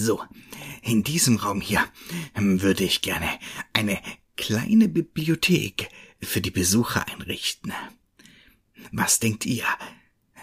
So, 0.00 0.22
in 0.82 1.02
diesem 1.02 1.38
Raum 1.38 1.60
hier 1.60 1.84
ähm, 2.36 2.62
würde 2.62 2.84
ich 2.84 3.02
gerne 3.02 3.28
eine 3.72 4.00
kleine 4.36 4.88
Bibliothek 4.88 5.88
für 6.22 6.40
die 6.40 6.52
Besucher 6.52 7.08
einrichten. 7.08 7.72
Was 8.92 9.18
denkt 9.18 9.44
ihr? 9.44 9.64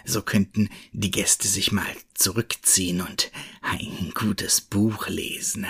So 0.04 0.20
könnten 0.20 0.68
die 0.92 1.10
Gäste 1.10 1.48
sich 1.48 1.72
mal 1.72 1.90
zurückziehen 2.12 3.00
und 3.00 3.32
ein 3.62 4.12
gutes 4.14 4.60
Buch 4.60 5.08
lesen. 5.08 5.66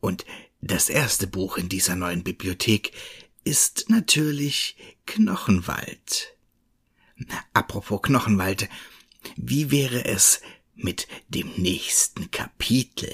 Und 0.00 0.24
das 0.62 0.88
erste 0.88 1.26
Buch 1.26 1.58
in 1.58 1.68
dieser 1.68 1.94
neuen 1.94 2.24
Bibliothek 2.24 2.92
ist 3.44 3.90
natürlich 3.90 4.78
Knochenwald. 5.04 6.34
Apropos 7.52 8.00
Knochenwald, 8.00 8.70
wie 9.36 9.70
wäre 9.70 10.06
es 10.06 10.40
mit 10.76 11.08
dem 11.28 11.50
nächsten 11.56 12.30
Kapitel? 12.30 13.12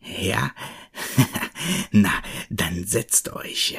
Ja? 0.00 0.52
Na, 1.90 2.22
dann 2.48 2.86
setzt 2.86 3.32
euch. 3.32 3.78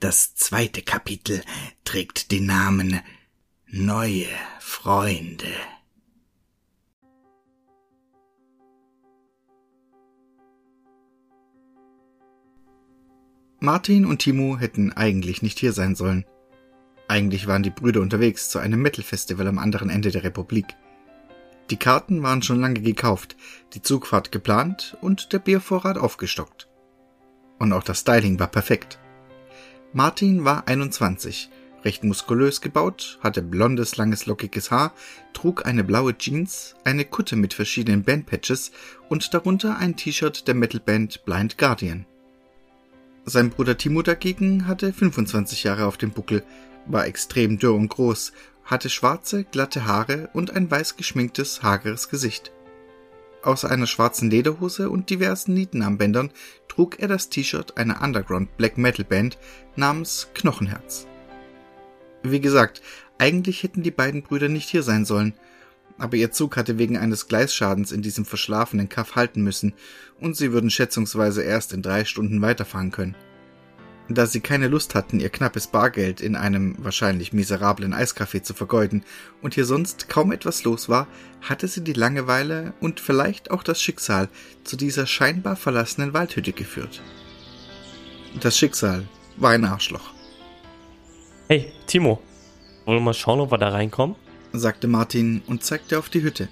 Das 0.00 0.34
zweite 0.34 0.82
Kapitel 0.82 1.42
trägt 1.84 2.30
den 2.30 2.46
Namen 2.46 3.00
Neue 3.66 4.26
Freunde. 4.60 5.48
Martin 13.60 14.04
und 14.04 14.18
Timo 14.18 14.58
hätten 14.58 14.92
eigentlich 14.92 15.40
nicht 15.40 15.60
hier 15.60 15.72
sein 15.72 15.94
sollen. 15.94 16.24
Eigentlich 17.06 17.46
waren 17.46 17.62
die 17.62 17.70
Brüder 17.70 18.00
unterwegs 18.00 18.50
zu 18.50 18.58
einem 18.58 18.82
Metal-Festival 18.82 19.46
am 19.46 19.58
anderen 19.58 19.88
Ende 19.88 20.10
der 20.10 20.24
Republik. 20.24 20.66
Die 21.72 21.78
Karten 21.78 22.22
waren 22.22 22.42
schon 22.42 22.60
lange 22.60 22.82
gekauft, 22.82 23.34
die 23.72 23.80
Zugfahrt 23.80 24.30
geplant 24.30 24.94
und 25.00 25.32
der 25.32 25.38
Biervorrat 25.38 25.96
aufgestockt. 25.96 26.68
Und 27.58 27.72
auch 27.72 27.82
das 27.82 28.00
Styling 28.00 28.38
war 28.38 28.48
perfekt. 28.48 28.98
Martin 29.94 30.44
war 30.44 30.68
21, 30.68 31.48
recht 31.82 32.04
muskulös 32.04 32.60
gebaut, 32.60 33.18
hatte 33.22 33.40
blondes, 33.40 33.96
langes, 33.96 34.26
lockiges 34.26 34.70
Haar, 34.70 34.92
trug 35.32 35.64
eine 35.64 35.82
blaue 35.82 36.14
Jeans, 36.18 36.74
eine 36.84 37.06
Kutte 37.06 37.36
mit 37.36 37.54
verschiedenen 37.54 38.02
Bandpatches 38.02 38.70
und 39.08 39.32
darunter 39.32 39.78
ein 39.78 39.96
T-Shirt 39.96 40.46
der 40.46 40.54
Metalband 40.54 41.24
Blind 41.24 41.56
Guardian. 41.56 42.04
Sein 43.24 43.48
Bruder 43.48 43.78
Timo 43.78 44.02
dagegen 44.02 44.66
hatte 44.66 44.92
25 44.92 45.64
Jahre 45.64 45.86
auf 45.86 45.96
dem 45.96 46.10
Buckel, 46.10 46.44
war 46.84 47.06
extrem 47.06 47.58
dürr 47.58 47.74
und 47.74 47.88
groß, 47.88 48.32
hatte 48.64 48.90
schwarze, 48.90 49.44
glatte 49.44 49.86
Haare 49.86 50.30
und 50.32 50.50
ein 50.50 50.70
weiß 50.70 50.96
geschminktes, 50.96 51.62
hageres 51.62 52.08
Gesicht. 52.08 52.52
Außer 53.42 53.70
einer 53.70 53.86
schwarzen 53.86 54.30
Lederhose 54.30 54.88
und 54.88 55.10
diversen 55.10 55.54
Nietenarmbändern 55.54 56.30
trug 56.68 57.00
er 57.00 57.08
das 57.08 57.28
T-Shirt 57.28 57.76
einer 57.76 58.00
Underground 58.00 58.56
Black 58.56 58.78
Metal 58.78 59.04
Band 59.04 59.36
namens 59.74 60.28
Knochenherz. 60.34 61.06
Wie 62.22 62.40
gesagt, 62.40 62.82
eigentlich 63.18 63.62
hätten 63.64 63.82
die 63.82 63.90
beiden 63.90 64.22
Brüder 64.22 64.48
nicht 64.48 64.68
hier 64.68 64.84
sein 64.84 65.04
sollen, 65.04 65.34
aber 65.98 66.16
ihr 66.16 66.30
Zug 66.30 66.56
hatte 66.56 66.78
wegen 66.78 66.96
eines 66.96 67.26
Gleisschadens 67.26 67.92
in 67.92 68.02
diesem 68.02 68.24
verschlafenen 68.24 68.88
Kaff 68.88 69.16
halten 69.16 69.42
müssen 69.42 69.74
und 70.20 70.36
sie 70.36 70.52
würden 70.52 70.70
schätzungsweise 70.70 71.42
erst 71.42 71.72
in 71.72 71.82
drei 71.82 72.04
Stunden 72.04 72.40
weiterfahren 72.40 72.92
können. 72.92 73.16
Da 74.08 74.26
sie 74.26 74.40
keine 74.40 74.68
Lust 74.68 74.94
hatten, 74.94 75.20
ihr 75.20 75.30
knappes 75.30 75.68
Bargeld 75.68 76.20
in 76.20 76.34
einem 76.36 76.76
wahrscheinlich 76.78 77.32
miserablen 77.32 77.94
Eiskaffee 77.94 78.42
zu 78.42 78.52
vergeuden 78.52 79.04
und 79.40 79.54
hier 79.54 79.64
sonst 79.64 80.08
kaum 80.08 80.32
etwas 80.32 80.64
los 80.64 80.88
war, 80.88 81.06
hatte 81.40 81.68
sie 81.68 81.82
die 81.82 81.92
Langeweile 81.92 82.74
und 82.80 83.00
vielleicht 83.00 83.50
auch 83.50 83.62
das 83.62 83.80
Schicksal 83.80 84.28
zu 84.64 84.76
dieser 84.76 85.06
scheinbar 85.06 85.56
verlassenen 85.56 86.12
Waldhütte 86.14 86.52
geführt. 86.52 87.00
Das 88.40 88.58
Schicksal 88.58 89.06
war 89.36 89.50
ein 89.52 89.64
Arschloch. 89.64 90.12
Hey, 91.48 91.72
Timo, 91.86 92.20
wollen 92.84 92.98
wir 92.98 93.04
mal 93.04 93.14
schauen, 93.14 93.40
ob 93.40 93.52
wir 93.52 93.58
da 93.58 93.68
reinkommen? 93.68 94.16
sagte 94.52 94.88
Martin 94.88 95.42
und 95.46 95.64
zeigte 95.64 95.98
auf 95.98 96.08
die 96.08 96.22
Hütte. 96.22 96.48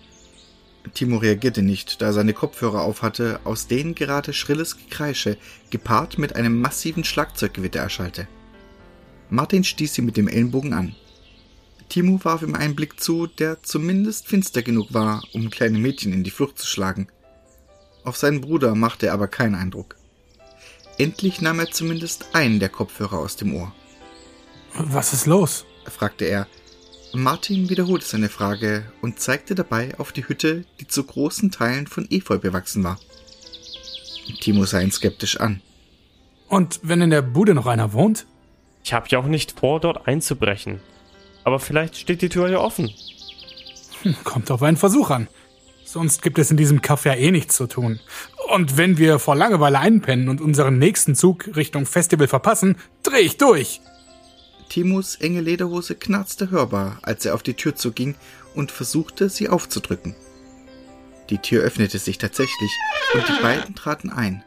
Timo 0.95 1.19
reagierte 1.19 1.63
nicht, 1.63 2.01
da 2.01 2.07
er 2.07 2.13
seine 2.13 2.33
Kopfhörer 2.33 2.83
aufhatte, 2.83 3.41
aus 3.45 3.67
denen 3.67 3.95
gerade 3.95 4.33
schrilles 4.33 4.77
Gekreische 4.77 5.37
gepaart 5.71 6.19
mit 6.19 6.37
einem 6.37 6.61
massiven 6.61 7.05
Schlagzeuggewitter 7.05 7.81
erschallte. 7.81 8.29
Martin 9.29 9.63
stieß 9.63 9.95
sie 9.95 10.03
mit 10.03 10.17
dem 10.17 10.27
Ellenbogen 10.27 10.73
an. 10.73 10.95
Timo 11.89 12.21
warf 12.25 12.43
ihm 12.43 12.55
einen 12.55 12.77
Blick 12.77 13.01
zu, 13.01 13.27
der 13.27 13.63
zumindest 13.63 14.27
finster 14.27 14.63
genug 14.63 14.95
war, 14.95 15.23
um 15.33 15.51
kleine 15.51 15.79
Mädchen 15.79 16.13
in 16.13 16.25
die 16.25 16.31
Flucht 16.31 16.59
zu 16.59 16.67
schlagen. 16.67 17.09
Auf 18.05 18.17
seinen 18.17 18.41
Bruder 18.41 18.75
machte 18.75 19.07
er 19.07 19.13
aber 19.13 19.29
keinen 19.29 19.55
Eindruck. 19.55 19.97
Endlich 20.99 21.41
nahm 21.41 21.59
er 21.59 21.71
zumindest 21.71 22.27
einen 22.33 22.61
der 22.61 22.69
Kopfhörer 22.69 23.19
aus 23.19 23.37
dem 23.37 23.55
Ohr. 23.55 23.75
Was 24.75 25.13
ist 25.13 25.27
los? 25.27 25.65
fragte 25.85 26.25
er, 26.25 26.47
Martin 27.13 27.69
wiederholte 27.69 28.07
seine 28.07 28.29
Frage 28.29 28.85
und 29.03 29.19
zeigte 29.19 29.55
dabei 29.55 29.99
auf 29.99 30.13
die 30.13 30.29
Hütte, 30.29 30.65
die 30.79 30.87
zu 30.87 31.03
großen 31.03 31.51
Teilen 31.51 31.87
von 31.87 32.07
Efeu 32.11 32.39
bewachsen 32.39 32.85
war. 32.85 32.99
Timo 34.41 34.65
sah 34.65 34.81
ihn 34.81 34.93
skeptisch 34.93 35.39
an. 35.41 35.61
Und 36.49 36.81
wenn 36.83 37.01
in 37.01 37.11
der 37.11 37.23
Bude 37.23 37.55
noch 37.55 37.67
einer 37.67 37.93
wohnt? 37.93 38.27
Ich 38.85 38.93
habe 38.93 39.07
ja 39.09 39.19
auch 39.19 39.27
nicht 39.27 39.59
vor, 39.59 39.81
dort 39.81 40.07
einzubrechen. 40.07 40.81
Aber 41.45 41.59
vielleicht 41.59 41.97
steht 41.97 42.23
die 42.23 42.29
Tür 42.29 42.49
ja 42.49 42.59
offen. 42.59 42.93
Hm, 44.03 44.15
kommt 44.25 44.51
auf 44.51 44.63
einen 44.63 44.77
Versuch 44.77 45.11
an. 45.11 45.29
Sonst 45.85 46.23
gibt 46.23 46.39
es 46.39 46.53
in 46.53 46.57
diesem 46.57 46.83
Kaff 46.83 47.05
ja 47.05 47.15
eh 47.15 47.33
nichts 47.33 47.57
zu 47.57 47.67
tun. 47.67 47.99
Und 48.53 48.77
wenn 48.77 48.99
wir 48.99 49.19
vor 49.19 49.35
Langeweile 49.35 49.81
einpennen 49.81 50.29
und 50.29 50.41
unseren 50.41 50.79
nächsten 50.79 51.17
Zug 51.17 51.51
Richtung 51.57 51.87
Festival 51.87 52.29
verpassen, 52.29 52.77
dreh 53.03 53.19
ich 53.19 53.37
durch. 53.37 53.81
Timos 54.71 55.17
enge 55.17 55.41
Lederhose 55.41 55.97
knarzte 55.97 56.51
hörbar, 56.51 57.01
als 57.03 57.27
er 57.27 57.35
auf 57.35 57.43
die 57.43 57.55
Tür 57.55 57.75
zuging 57.75 58.15
und 58.55 58.71
versuchte, 58.71 59.29
sie 59.29 59.49
aufzudrücken. 59.49 60.15
Die 61.29 61.39
Tür 61.39 61.63
öffnete 61.65 61.99
sich 61.99 62.19
tatsächlich 62.19 62.71
und 63.13 63.29
die 63.29 63.43
beiden 63.43 63.75
traten 63.75 64.11
ein. 64.11 64.45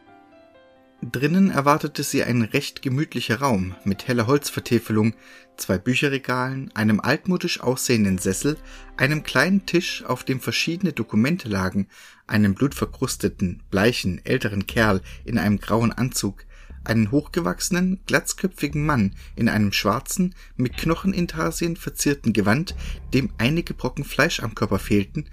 Drinnen 1.02 1.50
erwartete 1.50 2.02
sie 2.02 2.24
ein 2.24 2.40
recht 2.40 2.80
gemütlicher 2.80 3.40
Raum 3.40 3.74
mit 3.84 4.08
heller 4.08 4.26
Holzvertäfelung, 4.26 5.14
zwei 5.58 5.76
Bücherregalen, 5.76 6.70
einem 6.74 7.00
altmodisch 7.00 7.60
aussehenden 7.60 8.16
Sessel, 8.16 8.56
einem 8.96 9.24
kleinen 9.24 9.66
Tisch, 9.66 10.04
auf 10.04 10.24
dem 10.24 10.40
verschiedene 10.40 10.94
Dokumente 10.94 11.50
lagen, 11.50 11.88
einem 12.26 12.54
blutverkrusteten, 12.54 13.62
bleichen, 13.70 14.24
älteren 14.24 14.66
Kerl 14.66 15.02
in 15.26 15.36
einem 15.36 15.60
grauen 15.60 15.92
Anzug, 15.92 16.46
einen 16.84 17.10
hochgewachsenen, 17.10 18.00
glatzköpfigen 18.06 18.84
Mann 18.84 19.14
in 19.36 19.48
einem 19.48 19.72
schwarzen, 19.72 20.34
mit 20.56 20.76
Knochenintarsien 20.76 21.76
verzierten 21.76 22.32
Gewand, 22.32 22.74
dem 23.12 23.30
einige 23.38 23.74
Brocken 23.74 24.04
Fleisch 24.04 24.40
am 24.40 24.54
Körper 24.54 24.78
fehlten, 24.78 25.26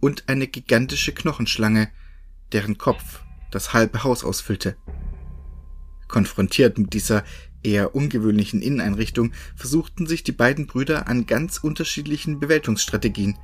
und 0.00 0.24
eine 0.28 0.48
gigantische 0.48 1.12
Knochenschlange, 1.12 1.88
deren 2.52 2.76
Kopf 2.76 3.20
das 3.50 3.72
halbe 3.72 4.02
Haus 4.02 4.24
ausfüllte. 4.24 4.76
Konfrontiert 6.08 6.76
mit 6.78 6.92
dieser 6.92 7.24
eher 7.62 7.94
ungewöhnlichen 7.94 8.60
Inneneinrichtung 8.60 9.32
versuchten 9.54 10.06
sich 10.06 10.24
die 10.24 10.32
beiden 10.32 10.66
Brüder 10.66 11.06
an 11.08 11.26
ganz 11.26 11.58
unterschiedlichen 11.58 12.40
Bewältigungsstrategien. 12.40 13.38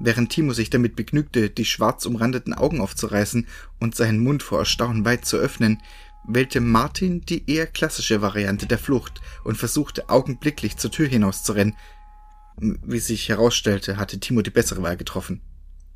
Während 0.00 0.32
Timo 0.32 0.52
sich 0.52 0.70
damit 0.70 0.96
begnügte, 0.96 1.50
die 1.50 1.64
schwarz 1.64 2.06
umrandeten 2.06 2.54
Augen 2.54 2.80
aufzureißen 2.80 3.46
und 3.78 3.94
seinen 3.94 4.20
Mund 4.20 4.42
vor 4.42 4.60
Erstaunen 4.60 5.04
weit 5.04 5.26
zu 5.26 5.36
öffnen, 5.36 5.80
wählte 6.26 6.60
Martin 6.60 7.22
die 7.22 7.50
eher 7.50 7.66
klassische 7.66 8.22
Variante 8.22 8.66
der 8.66 8.78
Flucht 8.78 9.20
und 9.44 9.56
versuchte 9.56 10.08
augenblicklich 10.08 10.76
zur 10.76 10.90
Tür 10.90 11.08
hinauszurennen. 11.08 11.76
Wie 12.56 12.98
sich 12.98 13.28
herausstellte, 13.28 13.96
hatte 13.96 14.20
Timo 14.20 14.42
die 14.42 14.50
bessere 14.50 14.82
Wahl 14.82 14.96
getroffen. 14.96 15.40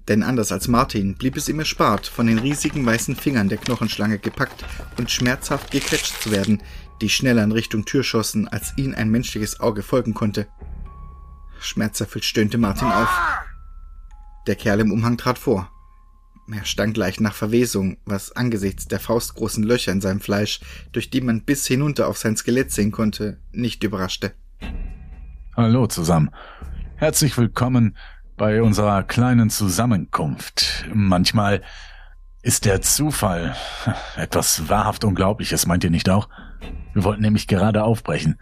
Denn 0.09 0.23
anders 0.23 0.53
als 0.53 0.69
Martin 0.69 1.15
blieb 1.15 1.37
es 1.37 1.49
ihm 1.49 1.59
erspart, 1.59 2.07
von 2.07 2.27
den 2.27 2.39
riesigen 2.39 2.85
weißen 2.85 3.17
Fingern 3.17 3.49
der 3.49 3.59
Knochenschlange 3.59 4.19
gepackt 4.19 4.65
und 4.99 5.11
schmerzhaft 5.11 5.71
gequetscht 5.71 6.21
zu 6.23 6.31
werden, 6.31 6.63
die 7.01 7.09
schneller 7.09 7.43
in 7.43 7.53
Richtung 7.53 7.85
Tür 7.85 8.05
schossen, 8.05 8.47
als 8.49 8.75
ihn 8.77 8.95
ein 8.95 9.11
menschliches 9.11 9.61
Auge 9.61 9.83
folgen 9.83 10.15
konnte. 10.15 10.47
Schmerzerfüllt 11.61 12.25
stöhnte 12.25 12.59
Martin 12.59 12.89
auf. 12.89 13.09
Der 14.47 14.57
Kerl 14.57 14.81
im 14.81 14.93
Umhang 14.93 15.17
trat 15.17 15.39
vor. 15.39 15.71
Er 16.53 16.65
stank 16.67 16.97
leicht 16.97 17.23
nach 17.23 17.35
Verwesung, 17.35 17.97
was 18.05 18.33
angesichts 18.33 18.87
der 18.87 19.01
faustgroßen 19.01 19.65
Löcher 19.65 19.93
in 19.93 20.03
seinem 20.03 20.21
Fleisch, 20.21 20.61
durch 20.93 21.09
die 21.09 21.23
man 21.23 21.43
bis 21.43 21.67
hinunter 21.67 22.07
auf 22.07 22.19
sein 22.19 22.37
Skelett 22.37 22.71
sehen 22.71 22.93
konnte, 22.93 23.39
nicht 23.51 23.83
überraschte. 23.83 24.33
Hallo 25.57 25.87
zusammen. 25.87 26.31
Herzlich 26.97 27.39
willkommen 27.39 27.97
bei 28.37 28.61
unserer 28.61 29.05
kleinen 29.05 29.49
Zusammenkunft. 29.49 30.85
Manchmal 30.93 31.63
ist 32.43 32.67
der 32.67 32.83
Zufall 32.83 33.57
etwas 34.17 34.69
wahrhaft 34.69 35.05
Unglaubliches, 35.05 35.67
meint 35.67 35.85
ihr 35.85 35.91
nicht 35.91 36.11
auch? 36.11 36.29
Wir 36.93 37.05
wollten 37.05 37.23
nämlich 37.23 37.47
gerade 37.47 37.85
aufbrechen. 37.85 38.39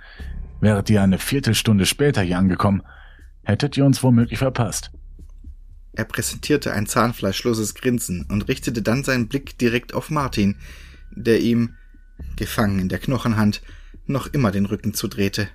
Wäret 0.60 0.90
ihr 0.90 1.02
eine 1.02 1.18
Viertelstunde 1.18 1.86
später 1.86 2.22
hier 2.22 2.38
angekommen, 2.38 2.82
hättet 3.44 3.76
ihr 3.76 3.84
uns 3.84 4.02
womöglich 4.02 4.40
verpasst. 4.40 4.90
Er 5.94 6.04
präsentierte 6.04 6.72
ein 6.72 6.86
zahnfleischloses 6.86 7.74
Grinsen 7.74 8.26
und 8.30 8.48
richtete 8.48 8.82
dann 8.82 9.04
seinen 9.04 9.28
Blick 9.28 9.58
direkt 9.58 9.92
auf 9.92 10.10
Martin, 10.10 10.56
der 11.10 11.40
ihm, 11.40 11.74
gefangen 12.36 12.78
in 12.78 12.88
der 12.88 12.98
Knochenhand, 12.98 13.62
noch 14.06 14.26
immer 14.28 14.50
den 14.50 14.66
Rücken 14.66 14.94
zudrehte. 14.94 15.48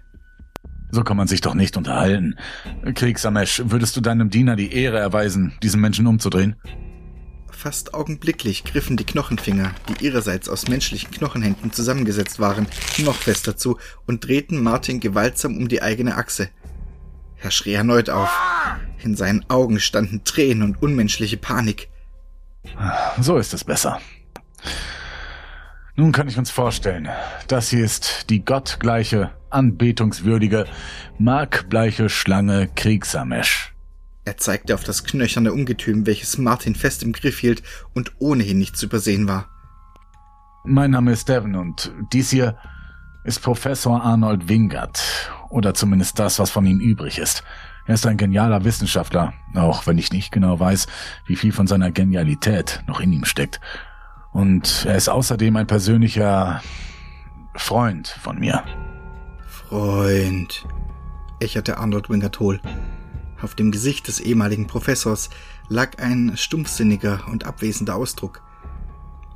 So 0.91 1.03
kann 1.03 1.17
man 1.17 1.27
sich 1.27 1.41
doch 1.41 1.53
nicht 1.53 1.75
unterhalten. 1.75 2.35
Kriegsamesh, 2.93 3.63
würdest 3.65 3.97
du 3.97 4.01
deinem 4.01 4.29
Diener 4.29 4.55
die 4.55 4.71
Ehre 4.71 4.99
erweisen, 4.99 5.53
diesen 5.61 5.81
Menschen 5.81 6.07
umzudrehen? 6.07 6.55
Fast 7.51 7.93
augenblicklich 7.95 8.63
griffen 8.63 8.97
die 8.97 9.03
Knochenfinger, 9.03 9.73
die 9.89 10.05
ihrerseits 10.05 10.47
aus 10.47 10.67
menschlichen 10.67 11.09
Knochenhänden 11.11 11.73
zusammengesetzt 11.73 12.39
waren, 12.39 12.67
noch 12.99 13.15
fester 13.15 13.57
zu 13.57 13.79
und 14.05 14.25
drehten 14.25 14.61
Martin 14.61 14.99
gewaltsam 14.99 15.57
um 15.57 15.67
die 15.67 15.81
eigene 15.81 16.15
Achse. 16.15 16.49
Er 17.41 17.51
schrie 17.51 17.73
erneut 17.73 18.09
auf. 18.09 18.29
In 19.03 19.15
seinen 19.15 19.47
Augen 19.49 19.79
standen 19.79 20.23
Tränen 20.23 20.63
und 20.63 20.81
unmenschliche 20.81 21.37
Panik. 21.37 21.89
So 23.19 23.37
ist 23.37 23.53
es 23.53 23.63
besser. 23.63 23.99
Nun 25.95 26.11
kann 26.11 26.27
ich 26.27 26.37
uns 26.37 26.51
vorstellen, 26.51 27.09
das 27.47 27.69
hier 27.69 27.83
ist 27.83 28.29
die 28.29 28.45
gottgleiche, 28.45 29.31
anbetungswürdige, 29.49 30.65
markbleiche 31.17 32.09
Schlange 32.09 32.69
Kriegsamesh. 32.75 33.73
Er 34.25 34.37
zeigte 34.37 34.75
auf 34.75 34.83
das 34.83 35.03
knöcherne 35.05 35.53
Ungetüm, 35.53 36.05
welches 36.05 36.37
Martin 36.37 36.75
fest 36.75 37.01
im 37.01 37.13
Griff 37.13 37.39
hielt 37.39 37.63
und 37.93 38.11
ohnehin 38.19 38.59
nicht 38.59 38.77
zu 38.77 38.87
übersehen 38.87 39.27
war. 39.27 39.47
Mein 40.65 40.91
Name 40.91 41.13
ist 41.13 41.29
Devon 41.29 41.55
und 41.55 41.91
dies 42.11 42.29
hier 42.29 42.57
ist 43.23 43.41
Professor 43.41 44.03
Arnold 44.03 44.49
Wingert, 44.49 45.31
oder 45.49 45.73
zumindest 45.73 46.19
das, 46.19 46.39
was 46.39 46.51
von 46.51 46.65
ihm 46.65 46.79
übrig 46.79 47.19
ist. 47.19 47.43
Er 47.87 47.93
ist 47.93 48.05
ein 48.05 48.17
genialer 48.17 48.65
Wissenschaftler, 48.65 49.33
auch 49.55 49.87
wenn 49.87 49.97
ich 49.97 50.11
nicht 50.11 50.33
genau 50.33 50.59
weiß, 50.59 50.87
wie 51.25 51.37
viel 51.37 51.53
von 51.53 51.67
seiner 51.67 51.89
Genialität 51.89 52.83
noch 52.85 52.99
in 52.99 53.13
ihm 53.13 53.23
steckt. 53.23 53.61
Und 54.33 54.85
er 54.85 54.97
ist 54.97 55.07
außerdem 55.07 55.55
ein 55.55 55.67
persönlicher 55.67 56.61
Freund 57.55 58.09
von 58.09 58.39
mir. 58.39 58.61
Freund, 59.47 60.65
ächerte 61.39 61.77
Arnold 61.77 62.09
Wingert 62.09 62.41
hohl. 62.41 62.59
Auf 63.41 63.55
dem 63.55 63.71
Gesicht 63.71 64.09
des 64.09 64.19
ehemaligen 64.19 64.67
Professors 64.67 65.29
lag 65.69 65.97
ein 65.99 66.33
stumpfsinniger 66.35 67.21
und 67.31 67.45
abwesender 67.45 67.95
Ausdruck. 67.95 68.41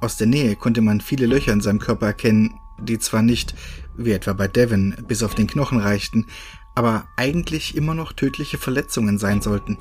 Aus 0.01 0.17
der 0.17 0.27
Nähe 0.27 0.57
konnte 0.57 0.81
man 0.81 0.99
viele 0.99 1.25
Löcher 1.25 1.53
in 1.53 1.61
seinem 1.61 1.79
Körper 1.79 2.07
erkennen, 2.07 2.59
die 2.79 2.99
zwar 2.99 3.21
nicht, 3.21 3.55
wie 3.95 4.11
etwa 4.11 4.33
bei 4.33 4.47
Devon, 4.47 4.95
bis 5.07 5.23
auf 5.23 5.35
den 5.35 5.47
Knochen 5.47 5.79
reichten, 5.79 6.27
aber 6.75 7.05
eigentlich 7.17 7.75
immer 7.75 7.93
noch 7.93 8.13
tödliche 8.13 8.57
Verletzungen 8.57 9.17
sein 9.17 9.41
sollten. 9.41 9.77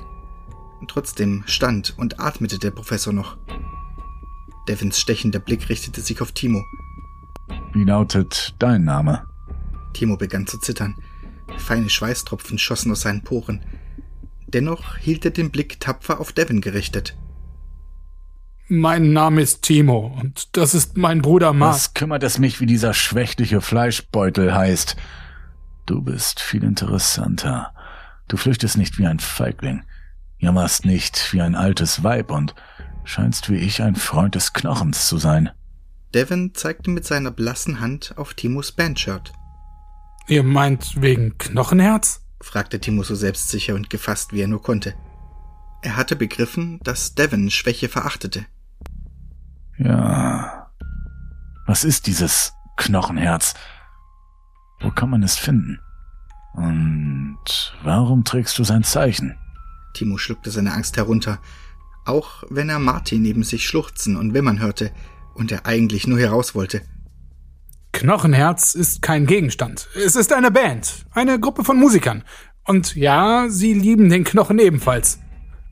Trotzdem 0.87 1.43
stand 1.45 1.97
und 1.97 2.19
atmete 2.19 2.57
der 2.57 2.71
Professor 2.71 3.13
noch. 3.13 3.37
Devins 4.67 4.99
stechender 4.99 5.39
Blick 5.39 5.69
richtete 5.69 6.01
sich 6.01 6.21
auf 6.21 6.31
Timo. 6.31 6.63
Wie 7.73 7.83
lautet 7.83 8.55
dein 8.59 8.83
Name? 8.83 9.25
Timo 9.93 10.17
begann 10.17 10.47
zu 10.47 10.57
zittern. 10.59 10.95
Feine 11.57 11.89
Schweißtropfen 11.89 12.57
schossen 12.57 12.91
aus 12.91 13.01
seinen 13.01 13.23
Poren. 13.23 13.63
Dennoch 14.47 14.97
hielt 14.97 15.25
er 15.25 15.31
den 15.31 15.51
Blick 15.51 15.79
tapfer 15.79 16.19
auf 16.19 16.33
Devin 16.33 16.61
gerichtet. 16.61 17.15
Mein 18.67 19.11
Name 19.11 19.41
ist 19.41 19.63
Timo 19.63 20.17
und 20.21 20.55
das 20.55 20.73
ist 20.73 20.97
mein 20.97 21.21
Bruder 21.21 21.51
Mark. 21.51 21.73
Was 21.73 21.93
kümmert 21.93 22.23
es 22.23 22.39
mich, 22.39 22.61
wie 22.61 22.65
dieser 22.65 22.93
schwächliche 22.93 23.59
Fleischbeutel 23.59 24.53
heißt? 24.53 24.95
Du 25.91 26.01
bist 26.01 26.39
viel 26.39 26.63
interessanter. 26.63 27.73
Du 28.29 28.37
flüchtest 28.37 28.77
nicht 28.77 28.97
wie 28.97 29.05
ein 29.05 29.19
Feigling, 29.19 29.83
jammerst 30.37 30.85
nicht 30.85 31.33
wie 31.33 31.41
ein 31.41 31.53
altes 31.53 32.01
Weib 32.01 32.31
und 32.31 32.55
scheinst 33.03 33.49
wie 33.49 33.57
ich 33.57 33.83
ein 33.83 33.97
Freund 33.97 34.35
des 34.35 34.53
Knochens 34.53 35.07
zu 35.07 35.17
sein. 35.17 35.49
Devin 36.13 36.55
zeigte 36.55 36.91
mit 36.91 37.05
seiner 37.05 37.29
blassen 37.29 37.81
Hand 37.81 38.13
auf 38.15 38.35
Timos 38.35 38.71
Bandshirt. 38.71 39.33
Ihr 40.29 40.43
meint 40.43 41.01
wegen 41.01 41.37
Knochenherz? 41.37 42.21
fragte 42.39 42.79
Timo 42.79 43.03
so 43.03 43.13
selbstsicher 43.13 43.75
und 43.75 43.89
gefasst, 43.89 44.31
wie 44.31 44.39
er 44.39 44.47
nur 44.47 44.61
konnte. 44.61 44.95
Er 45.81 45.97
hatte 45.97 46.15
begriffen, 46.15 46.79
dass 46.85 47.15
Devin 47.15 47.51
Schwäche 47.51 47.89
verachtete. 47.89 48.45
Ja. 49.77 50.71
Was 51.67 51.83
ist 51.83 52.07
dieses 52.07 52.53
Knochenherz? 52.77 53.55
Wo 54.81 54.89
kann 54.89 55.09
man 55.09 55.23
es 55.23 55.37
finden? 55.37 55.79
Und 56.53 57.73
warum 57.83 58.23
trägst 58.23 58.57
du 58.57 58.63
sein 58.63 58.83
Zeichen? 58.83 59.35
Timo 59.93 60.17
schluckte 60.17 60.51
seine 60.51 60.73
Angst 60.73 60.97
herunter, 60.97 61.39
auch 62.05 62.43
wenn 62.49 62.69
er 62.69 62.79
Martin 62.79 63.21
neben 63.21 63.43
sich 63.43 63.65
schluchzen 63.65 64.15
und 64.17 64.33
wimmern 64.33 64.59
hörte 64.59 64.91
und 65.35 65.51
er 65.51 65.65
eigentlich 65.65 66.07
nur 66.07 66.19
heraus 66.19 66.55
wollte. 66.55 66.81
Knochenherz 67.91 68.73
ist 68.73 69.01
kein 69.01 69.25
Gegenstand. 69.25 69.89
Es 69.95 70.15
ist 70.15 70.33
eine 70.33 70.49
Band, 70.49 71.05
eine 71.11 71.39
Gruppe 71.39 71.63
von 71.63 71.77
Musikern. 71.77 72.23
Und 72.65 72.95
ja, 72.95 73.47
sie 73.49 73.73
lieben 73.73 74.09
den 74.09 74.23
Knochen 74.23 74.59
ebenfalls. 74.59 75.19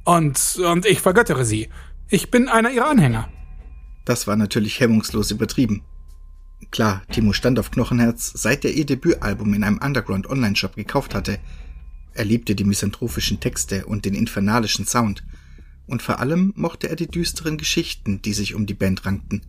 Und, 0.04 0.58
und 0.58 0.86
ich 0.86 1.02
vergöttere 1.02 1.46
sie. 1.46 1.70
Ich 2.10 2.32
bin 2.32 2.50
einer 2.50 2.72
ihrer 2.72 2.90
Anhänger. 2.90 3.30
Das 4.06 4.28
war 4.28 4.36
natürlich 4.36 4.80
hemmungslos 4.80 5.32
übertrieben. 5.32 5.84
Klar, 6.72 7.02
Timo 7.12 7.34
stand 7.34 7.58
auf 7.58 7.72
Knochenherz, 7.72 8.32
seit 8.36 8.64
er 8.64 8.72
ihr 8.72 8.86
Debütalbum 8.86 9.54
in 9.54 9.64
einem 9.64 9.80
Underground-Online-Shop 9.80 10.76
gekauft 10.76 11.16
hatte. 11.16 11.40
Er 12.14 12.26
liebte 12.26 12.54
die 12.54 12.64
misanthropischen 12.64 13.40
Texte 13.40 13.86
und 13.86 14.06
den 14.06 14.14
infernalischen 14.14 14.86
Sound. 14.86 15.24
Und 15.88 16.02
vor 16.04 16.20
allem 16.20 16.54
mochte 16.56 16.90
er 16.90 16.96
die 16.96 17.08
düsteren 17.08 17.58
Geschichten, 17.58 18.22
die 18.22 18.34
sich 18.34 18.54
um 18.54 18.66
die 18.66 18.76
Band 18.76 19.06
rankten. 19.06 19.42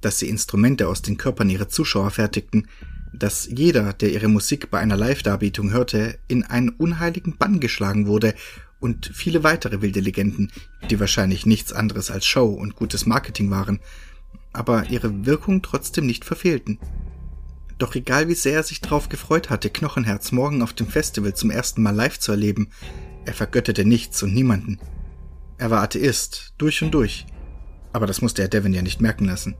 Dass 0.00 0.18
sie 0.18 0.28
Instrumente 0.28 0.88
aus 0.88 1.02
den 1.02 1.16
Körpern 1.16 1.48
ihrer 1.48 1.68
Zuschauer 1.68 2.10
fertigten, 2.10 2.66
dass 3.12 3.46
jeder, 3.46 3.92
der 3.92 4.10
ihre 4.10 4.28
Musik 4.28 4.70
bei 4.70 4.80
einer 4.80 4.96
Live-Darbietung 4.96 5.70
hörte, 5.70 6.18
in 6.28 6.44
einen 6.44 6.70
unheiligen 6.70 7.36
Bann 7.36 7.60
geschlagen 7.60 8.06
wurde 8.06 8.34
und 8.80 9.10
viele 9.14 9.44
weitere 9.44 9.80
wilde 9.80 10.00
Legenden, 10.00 10.50
die 10.90 10.98
wahrscheinlich 10.98 11.46
nichts 11.46 11.72
anderes 11.72 12.10
als 12.10 12.26
Show 12.26 12.46
und 12.46 12.74
gutes 12.74 13.06
Marketing 13.06 13.50
waren, 13.50 13.78
aber 14.52 14.90
ihre 14.90 15.26
Wirkung 15.26 15.62
trotzdem 15.62 16.06
nicht 16.06 16.24
verfehlten. 16.24 16.78
Doch 17.78 17.94
egal 17.94 18.28
wie 18.28 18.34
sehr 18.34 18.54
er 18.54 18.62
sich 18.62 18.80
darauf 18.80 19.08
gefreut 19.08 19.50
hatte, 19.50 19.70
Knochenherz 19.70 20.32
morgen 20.32 20.62
auf 20.62 20.72
dem 20.72 20.86
Festival 20.86 21.34
zum 21.34 21.50
ersten 21.50 21.82
Mal 21.82 21.94
live 21.94 22.18
zu 22.18 22.32
erleben, 22.32 22.68
er 23.24 23.34
vergötterte 23.34 23.84
nichts 23.84 24.22
und 24.22 24.34
niemanden. 24.34 24.78
Er 25.58 25.70
war 25.70 25.82
Atheist, 25.82 26.54
durch 26.58 26.82
und 26.82 26.92
durch. 26.92 27.26
Aber 27.92 28.06
das 28.06 28.20
musste 28.20 28.42
er 28.42 28.48
Devin 28.48 28.72
ja 28.72 28.82
nicht 28.82 29.00
merken 29.00 29.26
lassen. 29.26 29.54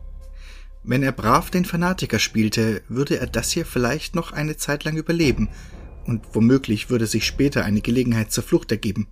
Wenn 0.85 1.03
er 1.03 1.13
brav 1.13 1.51
den 1.51 1.65
Fanatiker 1.65 2.19
spielte, 2.19 2.83
würde 2.89 3.21
er 3.21 3.29
das 3.29 3.53
hier 3.53 3.65
vielleicht 3.65 4.17
noch 4.17 4.33
eine 4.33 4.57
Zeit 4.57 4.85
lang 4.85 4.97
überleben, 4.97 5.49
und 6.05 6.35
womöglich 6.35 6.91
würde 6.91 7.07
sich 7.07 7.25
später 7.25 7.65
eine 7.65 7.81
Gelegenheit 7.81 8.33
zur 8.33 8.43
Flucht 8.43 8.73
ergeben. 8.73 9.07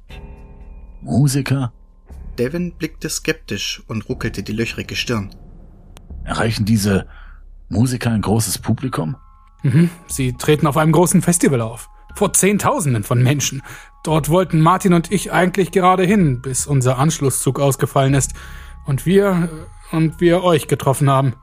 Musiker? 1.01 1.73
Devin 2.39 2.73
blickte 2.73 3.09
skeptisch 3.09 3.83
und 3.87 4.09
ruckelte 4.09 4.43
die 4.43 4.53
löchrige 4.53 4.97
Stirn. 4.97 5.31
Erreichen 6.31 6.65
diese 6.65 7.07
Musiker 7.69 8.13
ein 8.13 8.21
großes 8.21 8.59
Publikum? 8.59 9.17
Mhm. 9.65 9.91
Sie 10.07 10.33
treten 10.35 10.69
auf 10.69 10.77
einem 10.77 10.93
großen 10.93 11.23
Festival 11.23 11.61
auf. 11.61 11.91
Vor 12.15 12.33
Zehntausenden 12.33 13.03
von 13.03 13.21
Menschen. 13.21 13.63
Dort 14.05 14.29
wollten 14.29 14.61
Martin 14.61 14.95
und 14.95 15.11
ich 15.11 15.33
eigentlich 15.33 15.73
gerade 15.73 16.05
hin, 16.05 16.41
bis 16.41 16.69
unser 16.69 16.99
Anschlusszug 16.99 17.59
ausgefallen 17.59 18.15
ist. 18.15 18.33
Und 18.87 19.07
wir, 19.07 19.49
und 19.91 20.21
wir 20.21 20.45
euch 20.45 20.69
getroffen 20.69 21.11
haben. 21.11 21.35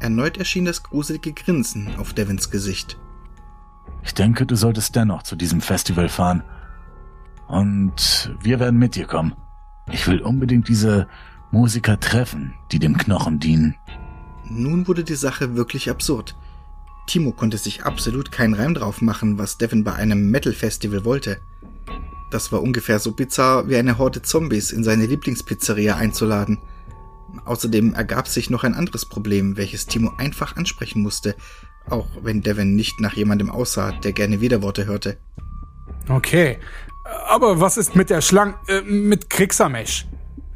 Erneut 0.00 0.38
erschien 0.38 0.64
das 0.64 0.82
gruselige 0.82 1.34
Grinsen 1.34 1.94
auf 1.98 2.14
Devins 2.14 2.50
Gesicht. 2.50 2.98
Ich 4.02 4.14
denke, 4.14 4.46
du 4.46 4.56
solltest 4.56 4.96
dennoch 4.96 5.22
zu 5.22 5.36
diesem 5.36 5.60
Festival 5.60 6.08
fahren. 6.08 6.42
Und 7.46 8.34
wir 8.40 8.58
werden 8.58 8.78
mit 8.78 8.94
dir 8.94 9.06
kommen. 9.06 9.34
Ich 9.90 10.06
will 10.06 10.22
unbedingt 10.22 10.68
diese 10.68 11.08
Musiker 11.50 11.98
treffen, 11.98 12.54
die 12.72 12.78
dem 12.78 12.96
Knochen 12.96 13.40
dienen. 13.40 13.74
Nun 14.50 14.86
wurde 14.86 15.04
die 15.04 15.14
Sache 15.14 15.56
wirklich 15.56 15.90
absurd. 15.90 16.36
Timo 17.06 17.32
konnte 17.32 17.56
sich 17.56 17.84
absolut 17.84 18.30
keinen 18.30 18.54
Reim 18.54 18.74
drauf 18.74 19.00
machen, 19.00 19.38
was 19.38 19.58
Devin 19.58 19.84
bei 19.84 19.94
einem 19.94 20.30
Metal-Festival 20.30 21.04
wollte. 21.04 21.38
Das 22.30 22.52
war 22.52 22.62
ungefähr 22.62 22.98
so 22.98 23.12
bizarr 23.12 23.68
wie 23.68 23.76
eine 23.76 23.96
Horde 23.96 24.20
Zombies 24.20 24.72
in 24.72 24.84
seine 24.84 25.06
Lieblingspizzeria 25.06 25.96
einzuladen. 25.96 26.58
Außerdem 27.44 27.94
ergab 27.94 28.28
sich 28.28 28.50
noch 28.50 28.64
ein 28.64 28.74
anderes 28.74 29.06
Problem, 29.06 29.56
welches 29.56 29.86
Timo 29.86 30.12
einfach 30.18 30.56
ansprechen 30.56 31.02
musste, 31.02 31.34
auch 31.88 32.08
wenn 32.22 32.42
Devin 32.42 32.76
nicht 32.76 33.00
nach 33.00 33.14
jemandem 33.14 33.50
aussah, 33.50 33.92
der 33.92 34.12
gerne 34.12 34.42
Widerworte 34.42 34.86
hörte. 34.86 35.16
Okay, 36.08 36.58
aber 37.26 37.60
was 37.60 37.78
ist 37.78 37.96
mit 37.96 38.10
der 38.10 38.20
Schlang... 38.20 38.54
Äh, 38.66 38.82
mit 38.82 39.30
Krixamesh? 39.30 40.06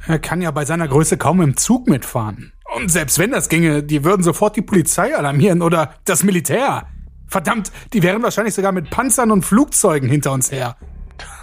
Er 0.06 0.18
kann 0.18 0.42
ja 0.42 0.50
bei 0.50 0.64
seiner 0.64 0.88
Größe 0.88 1.16
kaum 1.16 1.40
im 1.40 1.56
Zug 1.56 1.88
mitfahren. 1.88 2.52
Und 2.74 2.90
selbst 2.90 3.18
wenn 3.18 3.30
das 3.30 3.48
ginge, 3.48 3.82
die 3.82 4.04
würden 4.04 4.22
sofort 4.22 4.56
die 4.56 4.62
Polizei 4.62 5.16
alarmieren 5.16 5.62
oder 5.62 5.94
das 6.04 6.22
Militär. 6.22 6.86
Verdammt, 7.26 7.70
die 7.92 8.02
wären 8.02 8.22
wahrscheinlich 8.22 8.54
sogar 8.54 8.72
mit 8.72 8.90
Panzern 8.90 9.30
und 9.30 9.44
Flugzeugen 9.44 10.08
hinter 10.08 10.32
uns 10.32 10.50
her. 10.50 10.76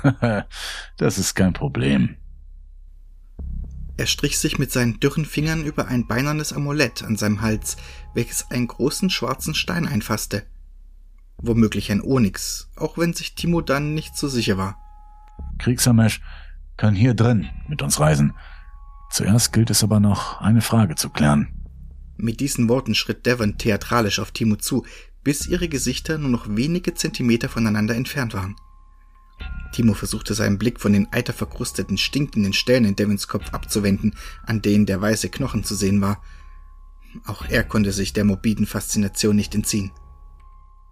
das 0.97 1.17
ist 1.17 1.35
kein 1.35 1.53
Problem. 1.53 2.15
Er 3.97 4.05
strich 4.05 4.39
sich 4.39 4.57
mit 4.57 4.71
seinen 4.71 4.99
dürren 4.99 5.25
Fingern 5.25 5.65
über 5.65 5.87
ein 5.87 6.07
beinernes 6.07 6.53
Amulett 6.53 7.03
an 7.03 7.17
seinem 7.17 7.41
Hals, 7.41 7.75
welches 8.13 8.49
einen 8.49 8.67
großen 8.67 9.09
schwarzen 9.09 9.53
Stein 9.53 9.87
einfasste. 9.87 10.43
Womöglich 11.37 11.91
ein 11.91 12.01
Onyx, 12.01 12.69
auch 12.75 12.97
wenn 12.97 13.13
sich 13.13 13.35
Timo 13.35 13.61
dann 13.61 13.93
nicht 13.93 14.15
so 14.15 14.27
sicher 14.27 14.57
war. 14.57 14.77
Kriegsamesh 15.57 16.21
kann 16.77 16.95
hier 16.95 17.13
drin 17.13 17.49
mit 17.67 17.81
uns 17.81 17.99
reisen. 17.99 18.33
Zuerst 19.09 19.53
gilt 19.53 19.69
es 19.69 19.83
aber 19.83 19.99
noch, 19.99 20.39
eine 20.41 20.61
Frage 20.61 20.95
zu 20.95 21.09
klären. 21.09 21.47
Mit 22.17 22.39
diesen 22.39 22.69
Worten 22.69 22.95
schritt 22.95 23.25
Devon 23.25 23.57
theatralisch 23.57 24.19
auf 24.19 24.31
Timo 24.31 24.55
zu, 24.55 24.85
bis 25.23 25.47
ihre 25.47 25.67
Gesichter 25.67 26.17
nur 26.17 26.29
noch 26.29 26.47
wenige 26.49 26.93
Zentimeter 26.93 27.49
voneinander 27.49 27.95
entfernt 27.95 28.33
waren. 28.33 28.55
Timo 29.71 29.93
versuchte 29.93 30.33
seinen 30.33 30.57
Blick 30.57 30.79
von 30.79 30.93
den 30.93 31.11
eiterverkrusteten, 31.11 31.97
stinkenden 31.97 32.53
Stellen 32.53 32.85
in 32.85 32.95
Devons 32.95 33.27
Kopf 33.27 33.53
abzuwenden, 33.53 34.15
an 34.45 34.61
denen 34.61 34.85
der 34.85 35.01
weiße 35.01 35.29
Knochen 35.29 35.63
zu 35.63 35.75
sehen 35.75 36.01
war. 36.01 36.21
Auch 37.25 37.45
er 37.47 37.63
konnte 37.63 37.91
sich 37.91 38.13
der 38.13 38.25
morbiden 38.25 38.65
Faszination 38.65 39.35
nicht 39.35 39.55
entziehen. 39.55 39.91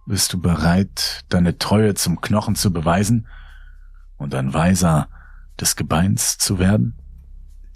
Bist 0.06 0.32
du 0.34 0.40
bereit, 0.40 1.26
deine 1.30 1.58
Treue 1.58 1.94
zum 1.94 2.22
Knochen 2.22 2.56
zu 2.56 2.72
beweisen 2.72 3.28
und 4.18 4.34
ein 4.34 4.54
Weiser 4.54 5.10
des 5.60 5.76
Gebeins 5.76 6.38
zu 6.38 6.60
werden? 6.60 6.96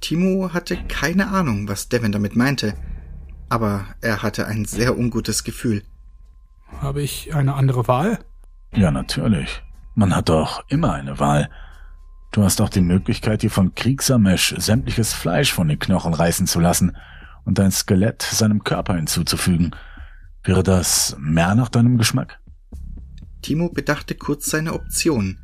Timo 0.02 0.52
hatte 0.54 0.78
keine 0.88 1.30
Ahnung, 1.30 1.68
was 1.68 1.88
Devon 1.88 2.12
damit 2.12 2.36
meinte, 2.36 2.74
aber 3.50 3.86
er 4.02 4.24
hatte 4.24 4.48
ein 4.48 4.66
sehr 4.66 4.98
ungutes 4.98 5.44
Gefühl. 5.44 5.84
Habe 6.80 7.02
ich 7.02 7.34
eine 7.36 7.54
andere 7.54 7.88
Wahl? 7.88 8.20
Ja, 8.74 8.92
natürlich. 8.92 9.62
Man 9.94 10.16
hat 10.16 10.30
doch 10.30 10.64
immer 10.70 10.94
eine 10.94 11.20
Wahl. 11.20 11.50
Du 12.32 12.44
hast 12.44 12.62
auch 12.62 12.70
die 12.70 12.82
Möglichkeit, 12.82 13.42
dir 13.42 13.52
von 13.52 13.76
Kriegsamesh 13.76 14.56
sämtliches 14.58 15.14
Fleisch 15.14 15.54
von 15.54 15.68
den 15.68 15.80
Knochen 15.80 16.14
reißen 16.14 16.48
zu 16.48 16.60
lassen 16.60 16.96
und 17.44 17.60
dein 17.60 17.72
Skelett 17.72 18.22
seinem 18.22 18.64
Körper 18.64 18.96
hinzuzufügen. 18.96 19.72
Wäre 20.44 20.64
das 20.64 21.16
mehr 21.20 21.56
nach 21.56 21.70
deinem 21.70 21.98
Geschmack? 21.98 22.40
Timo 23.42 23.70
bedachte 23.70 24.16
kurz 24.16 24.50
seine 24.50 24.74
Option. 24.74 25.38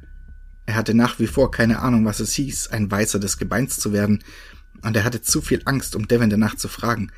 Er 0.67 0.75
hatte 0.75 0.93
nach 0.93 1.17
wie 1.17 1.27
vor 1.27 1.49
keine 1.49 1.79
Ahnung, 1.79 2.05
was 2.05 2.19
es 2.19 2.33
hieß, 2.33 2.67
ein 2.67 2.91
Weißer 2.91 3.19
des 3.19 3.37
Gebeins 3.37 3.79
zu 3.79 3.93
werden, 3.93 4.23
und 4.83 4.95
er 4.95 5.05
hatte 5.05 5.21
zu 5.21 5.41
viel 5.41 5.61
Angst, 5.65 5.95
um 5.95 6.07
Devin 6.07 6.29
danach 6.29 6.55
zu 6.55 6.67
fragen. 6.67 7.11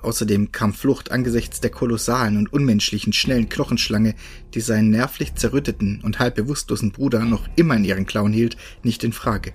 Außerdem 0.00 0.52
kam 0.52 0.72
Flucht 0.72 1.10
angesichts 1.10 1.60
der 1.60 1.70
kolossalen 1.70 2.36
und 2.36 2.52
unmenschlichen 2.52 3.12
schnellen 3.12 3.48
Knochenschlange, 3.48 4.14
die 4.54 4.60
seinen 4.60 4.90
nervlich 4.90 5.34
zerrütteten 5.34 6.00
und 6.02 6.18
halb 6.18 6.36
bewusstlosen 6.36 6.92
Bruder 6.92 7.24
noch 7.24 7.48
immer 7.56 7.76
in 7.76 7.84
ihren 7.84 8.06
Klauen 8.06 8.32
hielt, 8.32 8.56
nicht 8.82 9.04
in 9.04 9.12
Frage. 9.12 9.52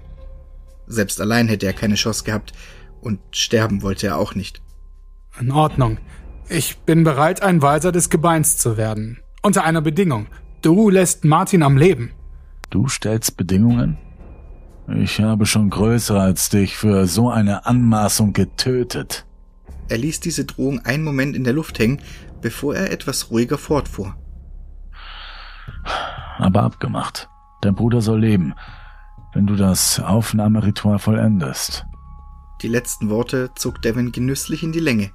Selbst 0.86 1.20
allein 1.20 1.48
hätte 1.48 1.66
er 1.66 1.74
keine 1.74 1.96
Chance 1.96 2.24
gehabt, 2.24 2.54
und 3.02 3.20
sterben 3.32 3.82
wollte 3.84 4.08
er 4.08 4.18
auch 4.18 4.36
nicht. 4.36 4.62
In 5.40 5.52
Ordnung. 5.52 5.98
Ich 6.50 6.78
bin 6.80 7.04
bereit, 7.04 7.42
ein 7.42 7.62
Weiser 7.62 7.92
des 7.92 8.10
Gebeins 8.10 8.58
zu 8.58 8.76
werden. 8.76 9.20
Unter 9.42 9.64
einer 9.64 9.82
Bedingung. 9.82 10.28
Du 10.62 10.90
lässt 10.90 11.24
Martin 11.24 11.64
am 11.64 11.78
Leben. 11.78 12.12
Du 12.70 12.88
stellst 12.88 13.38
Bedingungen? 13.38 13.98
Ich 14.96 15.20
habe 15.20 15.46
schon 15.46 15.70
größer 15.70 16.20
als 16.20 16.50
dich 16.50 16.78
für 16.78 17.08
so 17.08 17.30
eine 17.30 17.66
Anmaßung 17.66 18.34
getötet. 18.34 19.26
Er 19.90 19.98
ließ 19.98 20.20
diese 20.20 20.46
Drohung 20.46 20.80
einen 20.86 21.04
Moment 21.04 21.36
in 21.36 21.44
der 21.44 21.54
Luft 21.54 21.80
hängen, 21.80 22.02
bevor 22.42 22.76
er 22.76 22.92
etwas 22.92 23.32
ruhiger 23.32 23.58
fortfuhr. 23.58 24.16
Aber 26.38 26.64
abgemacht. 26.64 27.30
Dein 27.62 27.76
Bruder 27.76 28.02
soll 28.02 28.20
leben, 28.20 28.54
wenn 29.34 29.48
du 29.48 29.56
das 29.56 30.00
Aufnahmeritual 30.00 31.00
vollendest. 31.00 31.86
Die 32.62 32.68
letzten 32.68 33.10
Worte 33.10 33.52
zog 33.56 33.82
Devin 33.82 34.12
genüsslich 34.12 34.64
in 34.64 34.72
die 34.72 34.80
Länge. 34.80 35.12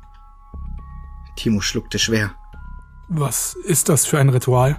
Timo 1.36 1.60
schluckte 1.60 1.98
schwer. 1.98 2.32
Was 3.08 3.54
ist 3.64 3.88
das 3.88 4.06
für 4.06 4.18
ein 4.18 4.28
Ritual? 4.28 4.78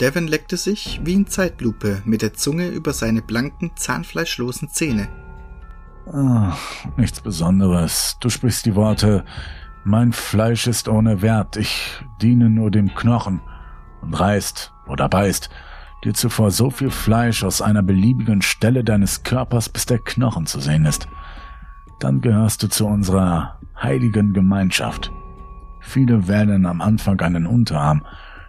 Devin 0.00 0.26
leckte 0.26 0.56
sich 0.56 1.00
wie 1.04 1.14
in 1.14 1.26
Zeitlupe 1.26 2.02
mit 2.04 2.22
der 2.22 2.34
Zunge 2.34 2.68
über 2.68 2.92
seine 2.92 3.22
blanken, 3.22 3.70
zahnfleischlosen 3.76 4.68
Zähne. 4.68 5.08
Ach, 6.12 6.58
nichts 6.96 7.20
Besonderes. 7.20 8.16
Du 8.20 8.28
sprichst 8.28 8.66
die 8.66 8.74
Worte 8.74 9.24
Mein 9.84 10.12
Fleisch 10.12 10.66
ist 10.66 10.88
ohne 10.88 11.22
Wert, 11.22 11.56
ich 11.56 12.00
diene 12.20 12.50
nur 12.50 12.70
dem 12.70 12.94
Knochen 12.94 13.40
und 14.02 14.14
reißt 14.14 14.72
oder 14.86 15.08
beißt 15.08 15.50
dir 16.04 16.14
zuvor 16.14 16.50
so 16.50 16.70
viel 16.70 16.90
Fleisch 16.90 17.42
aus 17.42 17.60
einer 17.60 17.82
beliebigen 17.82 18.42
Stelle 18.42 18.84
deines 18.84 19.24
Körpers, 19.24 19.68
bis 19.68 19.86
der 19.86 19.98
Knochen 19.98 20.46
zu 20.46 20.60
sehen 20.60 20.84
ist. 20.84 21.08
Dann 21.98 22.20
gehörst 22.20 22.62
du 22.62 22.68
zu 22.68 22.86
unserer 22.86 23.58
heiligen 23.80 24.32
Gemeinschaft. 24.32 25.10
Viele 25.80 26.28
wählen 26.28 26.66
am 26.66 26.80
Anfang 26.80 27.20
einen 27.20 27.46
Unterarm. 27.46 28.04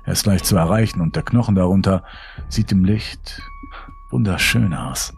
Er 0.07 0.13
ist 0.13 0.25
leicht 0.25 0.45
zu 0.45 0.55
erreichen 0.55 1.01
und 1.01 1.17
der 1.17 1.23
Knochen 1.23 1.55
darunter 1.55 2.01
sieht 2.47 2.71
im 2.71 2.85
Licht 2.85 3.41
wunderschön 4.09 4.73
aus. 4.73 5.13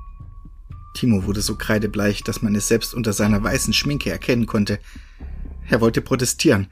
Timo 0.96 1.26
wurde 1.26 1.42
so 1.42 1.56
kreidebleich, 1.56 2.24
dass 2.24 2.42
man 2.42 2.56
es 2.56 2.68
selbst 2.68 2.96
unter 2.96 3.14
seiner 3.14 3.44
weißen 3.44 3.72
Schminke 3.72 4.10
erkennen 4.10 4.48
konnte. 4.48 4.80
Er 5.70 5.80
wollte 5.80 6.02
protestieren. 6.02 6.70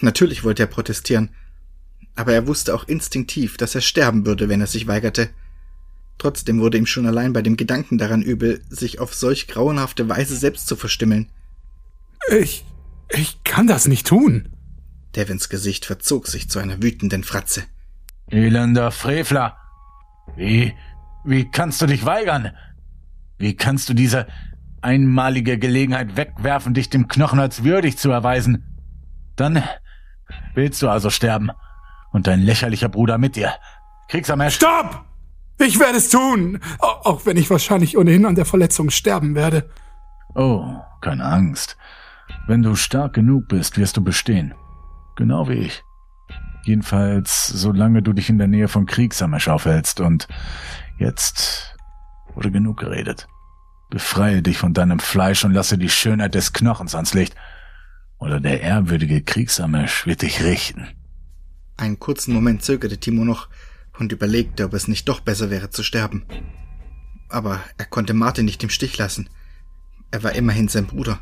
Natürlich 0.00 0.44
wollte 0.44 0.62
er 0.62 0.68
protestieren. 0.68 1.30
Aber 2.14 2.32
er 2.32 2.46
wusste 2.46 2.72
auch 2.72 2.86
instinktiv, 2.86 3.56
dass 3.56 3.74
er 3.74 3.80
sterben 3.80 4.26
würde, 4.26 4.48
wenn 4.48 4.60
er 4.60 4.68
sich 4.68 4.86
weigerte. 4.86 5.30
Trotzdem 6.18 6.60
wurde 6.60 6.78
ihm 6.78 6.86
schon 6.86 7.06
allein 7.06 7.32
bei 7.32 7.42
dem 7.42 7.56
Gedanken 7.56 7.98
daran 7.98 8.22
übel, 8.22 8.62
sich 8.70 9.00
auf 9.00 9.12
solch 9.12 9.48
grauenhafte 9.48 10.08
Weise 10.08 10.36
selbst 10.36 10.68
zu 10.68 10.76
verstimmeln. 10.76 11.30
Ich. 12.30 12.64
ich 13.10 13.42
kann 13.42 13.66
das 13.66 13.88
nicht 13.88 14.06
tun. 14.06 14.55
Devins 15.16 15.48
Gesicht 15.48 15.86
verzog 15.86 16.26
sich 16.26 16.50
zu 16.50 16.58
einer 16.58 16.82
wütenden 16.82 17.24
Fratze. 17.24 17.64
Elender 18.28 18.90
Frevler! 18.90 19.56
Wie, 20.36 20.74
wie 21.24 21.50
kannst 21.50 21.80
du 21.80 21.86
dich 21.86 22.04
weigern? 22.04 22.52
Wie 23.38 23.56
kannst 23.56 23.88
du 23.88 23.94
diese 23.94 24.26
einmalige 24.82 25.58
Gelegenheit 25.58 26.16
wegwerfen, 26.16 26.74
dich 26.74 26.90
dem 26.90 27.08
Knochen 27.08 27.40
als 27.40 27.64
würdig 27.64 27.96
zu 27.96 28.10
erweisen? 28.10 28.64
Dann 29.36 29.62
willst 30.54 30.82
du 30.82 30.88
also 30.88 31.10
sterben 31.10 31.50
und 32.12 32.26
dein 32.26 32.40
lächerlicher 32.40 32.88
Bruder 32.88 33.18
mit 33.18 33.36
dir. 33.36 33.52
Kriegsamer. 34.08 34.50
Stopp! 34.50 35.04
Ich 35.58 35.80
werde 35.80 35.96
es 35.96 36.10
tun, 36.10 36.60
auch 36.78 37.24
wenn 37.24 37.38
ich 37.38 37.48
wahrscheinlich 37.48 37.96
ohnehin 37.96 38.26
an 38.26 38.34
der 38.34 38.44
Verletzung 38.44 38.90
sterben 38.90 39.34
werde. 39.34 39.70
Oh, 40.34 40.76
keine 41.00 41.24
Angst. 41.24 41.78
Wenn 42.46 42.62
du 42.62 42.74
stark 42.74 43.14
genug 43.14 43.48
bist, 43.48 43.78
wirst 43.78 43.96
du 43.96 44.04
bestehen. 44.04 44.54
Genau 45.16 45.48
wie 45.48 45.54
ich. 45.54 45.82
Jedenfalls, 46.64 47.48
solange 47.48 48.02
du 48.02 48.12
dich 48.12 48.28
in 48.28 48.38
der 48.38 48.48
Nähe 48.48 48.68
von 48.68 48.86
Kriegsamesch 48.86 49.48
aufhältst 49.48 50.00
und 50.00 50.28
jetzt 50.98 51.76
wurde 52.34 52.50
genug 52.50 52.78
geredet. 52.78 53.28
Befreie 53.88 54.42
dich 54.42 54.58
von 54.58 54.74
deinem 54.74 54.98
Fleisch 54.98 55.44
und 55.44 55.52
lasse 55.52 55.78
die 55.78 55.88
Schönheit 55.88 56.34
des 56.34 56.52
Knochens 56.52 56.94
ans 56.94 57.14
Licht. 57.14 57.36
Oder 58.18 58.40
der 58.40 58.60
ehrwürdige 58.60 59.22
Kriegsamesch 59.22 60.06
wird 60.06 60.22
dich 60.22 60.42
richten. 60.42 60.88
Einen 61.76 61.98
kurzen 61.98 62.34
Moment 62.34 62.62
zögerte 62.62 62.98
Timo 62.98 63.24
noch 63.24 63.48
und 63.98 64.12
überlegte, 64.12 64.64
ob 64.64 64.74
es 64.74 64.88
nicht 64.88 65.08
doch 65.08 65.20
besser 65.20 65.50
wäre 65.50 65.70
zu 65.70 65.82
sterben. 65.82 66.24
Aber 67.28 67.60
er 67.78 67.84
konnte 67.84 68.14
Martin 68.14 68.44
nicht 68.44 68.62
im 68.64 68.70
Stich 68.70 68.98
lassen. 68.98 69.28
Er 70.10 70.22
war 70.22 70.32
immerhin 70.32 70.68
sein 70.68 70.86
Bruder. 70.86 71.20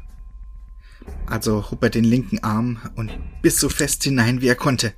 Also 1.26 1.70
hob 1.70 1.82
er 1.82 1.90
den 1.90 2.04
linken 2.04 2.42
Arm 2.42 2.78
und 2.96 3.10
biss 3.42 3.58
so 3.58 3.68
fest 3.68 4.04
hinein, 4.04 4.40
wie 4.40 4.48
er 4.48 4.54
konnte. 4.54 4.92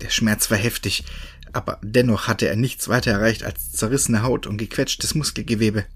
Der 0.00 0.10
Schmerz 0.10 0.50
war 0.50 0.58
heftig, 0.58 1.04
aber 1.52 1.78
dennoch 1.82 2.28
hatte 2.28 2.46
er 2.48 2.56
nichts 2.56 2.88
weiter 2.88 3.12
erreicht 3.12 3.42
als 3.42 3.72
zerrissene 3.72 4.22
Haut 4.22 4.46
und 4.46 4.58
gequetschtes 4.58 5.14
Muskelgewebe. 5.14 5.86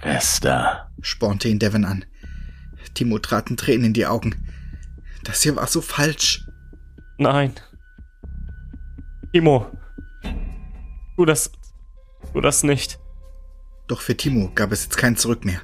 Esther, 0.00 0.90
spornte 1.02 1.48
ihn 1.48 1.58
Devon 1.58 1.84
an. 1.84 2.04
Timo 2.94 3.18
traten 3.18 3.56
Tränen 3.56 3.86
in 3.86 3.92
die 3.92 4.06
Augen. 4.06 4.34
Das 5.22 5.42
hier 5.42 5.56
war 5.56 5.66
so 5.66 5.80
falsch. 5.80 6.46
Nein. 7.18 7.52
Timo. 9.32 9.70
Tu 11.16 11.24
das. 11.26 11.52
Tu 12.32 12.40
das 12.40 12.62
nicht. 12.62 12.98
Doch 13.86 14.00
für 14.00 14.16
Timo 14.16 14.50
gab 14.54 14.72
es 14.72 14.84
jetzt 14.84 14.96
kein 14.96 15.16
Zurück 15.16 15.44
mehr. 15.44 15.60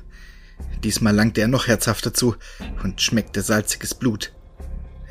Diesmal 0.85 1.14
langte 1.14 1.40
er 1.40 1.49
noch 1.49 1.66
herzhafter 1.66 2.12
zu 2.12 2.37
und 2.83 3.00
schmeckte 3.00 3.42
salziges 3.42 3.95
Blut. 3.95 4.33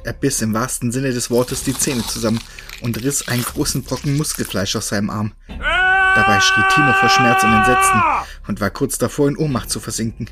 Er 0.04 0.14
biss 0.14 0.42
im 0.42 0.54
wahrsten 0.54 0.92
Sinne 0.92 1.12
des 1.12 1.32
Wortes 1.32 1.64
die 1.64 1.74
Zähne 1.74 2.06
zusammen 2.06 2.40
und 2.82 3.04
riss 3.04 3.28
einen 3.28 3.44
großen 3.44 3.84
Brocken 3.84 4.18
Muskelfleisch 4.18 4.76
aus 4.76 4.90
seinem 4.90 5.10
Arm. 5.10 5.34
Dabei 5.48 6.40
schrie 6.40 6.64
Timo 6.74 6.94
vor 6.94 7.10
Schmerz 7.10 7.44
und 7.44 7.54
Entsetzen 7.54 8.02
und 8.48 8.62
war 8.62 8.70
kurz 8.70 8.98
davor, 8.98 9.28
in 9.28 9.38
Ohnmacht 9.38 9.70
zu 9.70 9.80
versinken. 9.80 10.30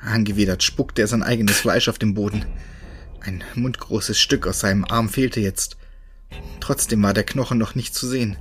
Angewidert 0.00 0.62
spuckte 0.62 1.02
er 1.02 1.08
sein 1.08 1.22
eigenes 1.22 1.58
Fleisch 1.58 1.88
auf 1.88 1.98
den 1.98 2.14
Boden. 2.14 2.46
Ein 3.20 3.44
mundgroßes 3.54 4.18
Stück 4.18 4.46
aus 4.46 4.60
seinem 4.60 4.84
Arm 4.84 5.08
fehlte 5.08 5.40
jetzt. 5.40 5.76
Trotzdem 6.60 7.02
war 7.02 7.14
der 7.14 7.24
Knochen 7.24 7.58
noch 7.58 7.74
nicht 7.74 7.94
zu 7.94 8.08
sehen. 8.08 8.36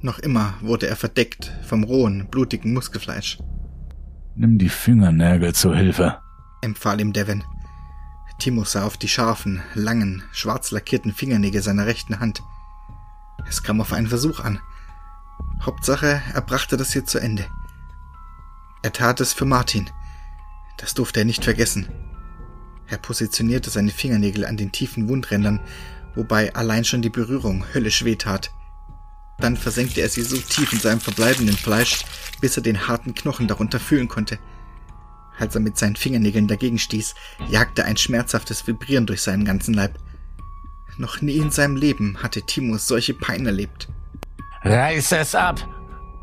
Noch 0.00 0.18
immer 0.18 0.54
wurde 0.60 0.86
er 0.88 0.96
verdeckt 0.96 1.52
vom 1.66 1.84
rohen, 1.84 2.28
blutigen 2.30 2.72
Muskelfleisch. 2.72 3.38
Nimm 4.38 4.58
die 4.58 4.68
Fingernägel 4.68 5.54
zur 5.54 5.74
Hilfe, 5.74 6.20
empfahl 6.60 7.00
ihm 7.00 7.14
Devin. 7.14 7.42
Timo 8.38 8.64
sah 8.64 8.84
auf 8.84 8.98
die 8.98 9.08
scharfen, 9.08 9.62
langen, 9.72 10.24
schwarz 10.30 10.72
lackierten 10.72 11.14
Fingernägel 11.14 11.62
seiner 11.62 11.86
rechten 11.86 12.20
Hand. 12.20 12.42
Es 13.48 13.62
kam 13.62 13.80
auf 13.80 13.94
einen 13.94 14.08
Versuch 14.08 14.40
an. 14.40 14.60
Hauptsache, 15.62 16.20
er 16.34 16.42
brachte 16.42 16.76
das 16.76 16.92
hier 16.92 17.06
zu 17.06 17.18
Ende. 17.18 17.46
Er 18.82 18.92
tat 18.92 19.22
es 19.22 19.32
für 19.32 19.46
Martin. 19.46 19.88
Das 20.76 20.92
durfte 20.92 21.20
er 21.20 21.24
nicht 21.24 21.44
vergessen. 21.44 21.88
Er 22.88 22.98
positionierte 22.98 23.70
seine 23.70 23.90
Fingernägel 23.90 24.44
an 24.44 24.58
den 24.58 24.70
tiefen 24.70 25.08
Wundrändern, 25.08 25.60
wobei 26.14 26.54
allein 26.54 26.84
schon 26.84 27.00
die 27.00 27.08
Berührung 27.08 27.64
höllisch 27.72 28.04
wehtat. 28.04 28.50
Dann 29.38 29.56
versenkte 29.56 30.02
er 30.02 30.10
sie 30.10 30.22
so 30.22 30.36
tief 30.36 30.74
in 30.74 30.78
seinem 30.78 31.00
verbleibenden 31.00 31.56
Fleisch, 31.56 32.04
bis 32.40 32.56
er 32.56 32.62
den 32.62 32.88
harten 32.88 33.14
Knochen 33.14 33.48
darunter 33.48 33.80
fühlen 33.80 34.08
konnte. 34.08 34.38
Als 35.38 35.54
er 35.54 35.60
mit 35.60 35.76
seinen 35.76 35.96
Fingernägeln 35.96 36.48
dagegen 36.48 36.78
stieß, 36.78 37.14
jagte 37.48 37.84
ein 37.84 37.96
schmerzhaftes 37.96 38.66
Vibrieren 38.66 39.06
durch 39.06 39.22
seinen 39.22 39.44
ganzen 39.44 39.74
Leib. 39.74 39.98
Noch 40.96 41.20
nie 41.20 41.36
in 41.36 41.50
seinem 41.50 41.76
Leben 41.76 42.22
hatte 42.22 42.42
Timo 42.42 42.78
solche 42.78 43.12
Pein 43.12 43.44
erlebt. 43.44 43.88
Reiß 44.62 45.12
es 45.12 45.34
ab! 45.34 45.66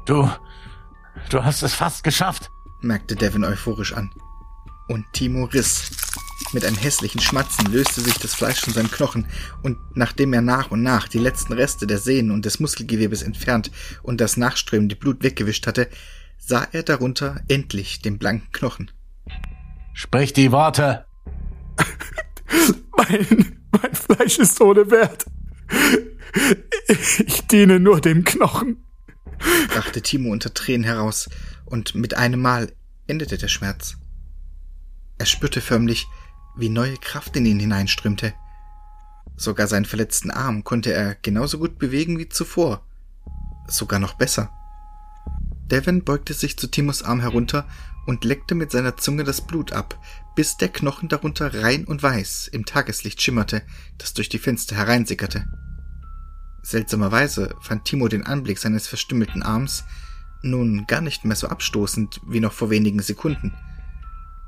Du, 0.06 0.30
du 1.30 1.44
hast 1.44 1.62
es 1.62 1.74
fast 1.74 2.04
geschafft, 2.04 2.52
merkte 2.82 3.16
Devin 3.16 3.46
euphorisch 3.46 3.94
an. 3.94 4.12
Und 4.88 5.06
Timo 5.14 5.46
riss. 5.46 5.92
Mit 6.52 6.66
einem 6.66 6.78
hässlichen 6.78 7.20
Schmatzen 7.20 7.72
löste 7.72 8.02
sich 8.02 8.18
das 8.20 8.36
Fleisch 8.36 8.62
von 8.62 8.74
seinem 8.74 8.92
Knochen, 8.92 9.26
und 9.64 9.78
nachdem 9.96 10.34
er 10.34 10.42
nach 10.42 10.70
und 10.70 10.84
nach 10.84 11.08
die 11.08 11.18
letzten 11.18 11.54
Reste 11.54 11.88
der 11.88 11.98
Sehnen 11.98 12.32
und 12.32 12.46
des 12.46 12.60
Muskelgewebes 12.60 13.24
entfernt 13.24 13.72
und 14.04 14.22
das 14.22 14.38
nachströmende 14.38 14.96
Blut 14.96 15.24
weggewischt 15.24 15.66
hatte, 15.66 15.90
sah 16.38 16.68
er 16.72 16.84
darunter 16.84 17.42
endlich 17.48 18.02
den 18.02 18.20
blanken 18.20 18.52
Knochen. 18.52 18.92
Sprich 19.94 20.34
die 20.34 20.52
Worte! 20.52 21.06
mein, 22.98 23.60
mein 23.72 23.96
Fleisch 23.96 24.38
ist 24.38 24.60
ohne 24.62 24.92
Wert. 24.92 25.26
Ich 27.26 27.48
diene 27.48 27.80
nur 27.80 28.02
dem 28.02 28.24
Knochen, 28.24 28.84
brachte 29.70 30.02
Timo 30.02 30.32
unter 30.32 30.54
Tränen 30.54 30.84
heraus, 30.84 31.30
und 31.66 31.96
mit 31.96 32.16
einem 32.16 32.42
Mal 32.42 32.72
endete 33.08 33.38
der 33.38 33.48
Schmerz. 33.48 33.98
Er 35.24 35.28
spürte 35.28 35.62
förmlich, 35.62 36.10
wie 36.58 36.68
neue 36.68 36.98
Kraft 36.98 37.38
in 37.38 37.46
ihn 37.46 37.58
hineinströmte. 37.58 38.34
Sogar 39.38 39.68
seinen 39.68 39.86
verletzten 39.86 40.32
Arm 40.32 40.66
konnte 40.66 40.92
er 40.92 41.16
genauso 41.16 41.60
gut 41.60 41.80
bewegen 41.80 42.20
wie 42.20 42.28
zuvor. 42.28 42.86
Sogar 43.70 44.00
noch 44.00 44.16
besser. 44.16 44.52
Devin 45.72 46.04
beugte 46.04 46.34
sich 46.34 46.58
zu 46.58 46.68
Timos 46.68 47.04
Arm 47.04 47.22
herunter 47.22 47.66
und 48.06 48.26
leckte 48.26 48.54
mit 48.54 48.72
seiner 48.72 48.98
Zunge 48.98 49.24
das 49.24 49.40
Blut 49.40 49.72
ab, 49.72 49.98
bis 50.36 50.58
der 50.58 50.68
Knochen 50.68 51.08
darunter 51.08 51.64
rein 51.64 51.86
und 51.86 52.04
weiß 52.04 52.50
im 52.50 52.66
Tageslicht 52.66 53.22
schimmerte, 53.22 53.62
das 54.00 54.14
durch 54.14 54.28
die 54.28 54.40
Fenster 54.40 54.76
hereinsickerte. 54.76 55.46
Seltsamerweise 56.64 57.56
fand 57.62 57.86
Timo 57.86 58.10
den 58.10 58.26
Anblick 58.26 58.60
seines 58.60 58.88
verstümmelten 58.88 59.42
Arms 59.42 59.86
nun 60.42 60.86
gar 60.86 61.00
nicht 61.00 61.24
mehr 61.24 61.38
so 61.38 61.48
abstoßend 61.48 62.20
wie 62.28 62.42
noch 62.42 62.52
vor 62.52 62.70
wenigen 62.70 63.02
Sekunden. 63.02 63.54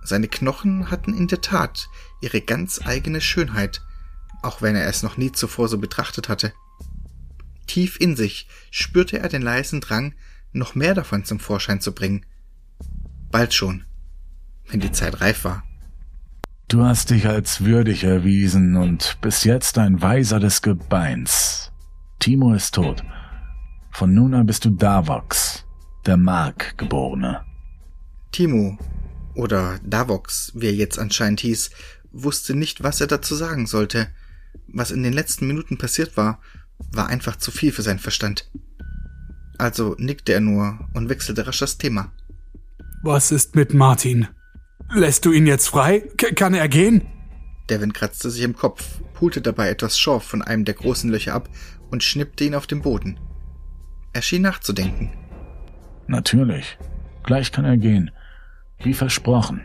Seine 0.06 0.28
Knochen 0.28 0.92
hatten 0.92 1.18
in 1.18 1.28
der 1.28 1.42
Tat 1.42 1.90
ihre 2.22 2.40
ganz 2.40 2.80
eigene 2.86 3.22
Schönheit, 3.22 3.82
auch 4.44 4.62
wenn 4.62 4.76
er 4.76 4.88
es 4.88 5.02
noch 5.02 5.18
nie 5.18 5.32
zuvor 5.32 5.68
so 5.68 5.80
betrachtet 5.80 6.30
hatte. 6.30 6.54
Tief 7.66 8.00
in 8.00 8.16
sich 8.16 8.48
spürte 8.70 9.18
er 9.18 9.30
den 9.30 9.42
leisen 9.42 9.82
Drang, 9.82 10.14
noch 10.54 10.76
mehr 10.76 10.94
davon 10.94 11.26
zum 11.26 11.40
Vorschein 11.40 11.82
zu 11.82 11.94
bringen. 11.94 12.26
Bald 13.32 13.54
schon, 13.56 13.84
wenn 14.70 14.80
die 14.80 14.92
Zeit 14.92 15.20
reif 15.22 15.44
war. 15.44 15.64
Du 16.68 16.84
hast 16.84 17.10
dich 17.10 17.28
als 17.28 17.66
würdig 17.66 18.04
erwiesen 18.04 18.76
und 18.76 19.18
bis 19.22 19.44
jetzt 19.44 19.78
ein 19.80 20.02
Weiser 20.02 20.40
des 20.40 20.62
Gebeins. 20.62 21.72
Timo 22.20 22.54
ist 22.54 22.76
tot. 22.76 23.04
Von 23.92 24.14
nun 24.14 24.34
an 24.36 24.46
bist 24.46 24.66
du 24.66 24.70
Davox, 24.70 25.66
der 26.06 26.18
Markgeborene. 26.18 27.44
Timo 28.32 28.78
oder 29.36 29.80
Davox, 29.84 30.52
wie 30.56 30.68
er 30.68 30.74
jetzt 30.74 30.98
anscheinend 30.98 31.42
hieß, 31.42 31.70
wusste 32.12 32.56
nicht, 32.56 32.84
was 32.84 33.02
er 33.02 33.08
dazu 33.08 33.36
sagen 33.36 33.68
sollte. 33.68 34.08
Was 34.68 34.92
in 34.92 35.04
den 35.04 35.14
letzten 35.14 35.48
Minuten 35.48 35.78
passiert 35.78 36.18
war, 36.18 36.40
war 36.92 37.08
einfach 37.08 37.36
zu 37.36 37.52
viel 37.52 37.72
für 37.72 37.82
seinen 37.82 38.00
Verstand. 38.00 38.50
Also 39.58 39.96
nickte 39.98 40.34
er 40.34 40.42
nur 40.42 40.80
und 40.94 41.10
wechselte 41.10 41.46
rasch 41.48 41.60
das 41.60 41.78
Thema. 41.78 42.12
Was 43.04 43.32
ist 43.32 43.56
mit 43.56 43.74
Martin? 43.74 44.28
Lässt 44.94 45.26
du 45.26 45.32
ihn 45.32 45.48
jetzt 45.48 45.68
frei? 45.68 46.02
K 46.18 46.32
kann 46.32 46.54
er 46.54 46.68
gehen? 46.68 47.06
Devin 47.70 47.94
kratzte 47.94 48.30
sich 48.30 48.44
im 48.44 48.56
Kopf, 48.56 48.84
pulte 49.14 49.42
dabei 49.42 49.70
etwas 49.70 49.98
Schorf 49.98 50.24
von 50.24 50.42
einem 50.42 50.66
der 50.66 50.76
großen 50.76 51.10
Löcher 51.10 51.34
ab 51.34 51.50
und 51.90 52.04
schnippte 52.04 52.44
ihn 52.44 52.56
auf 52.56 52.68
den 52.68 52.82
Boden. 52.82 53.20
Er 54.14 54.22
schien 54.22 54.44
nachzudenken. 54.44 55.12
Natürlich. 56.08 56.78
Gleich 57.24 57.52
kann 57.52 57.66
er 57.66 57.78
gehen. 57.78 58.12
Wie 58.80 58.94
versprochen. 58.94 59.62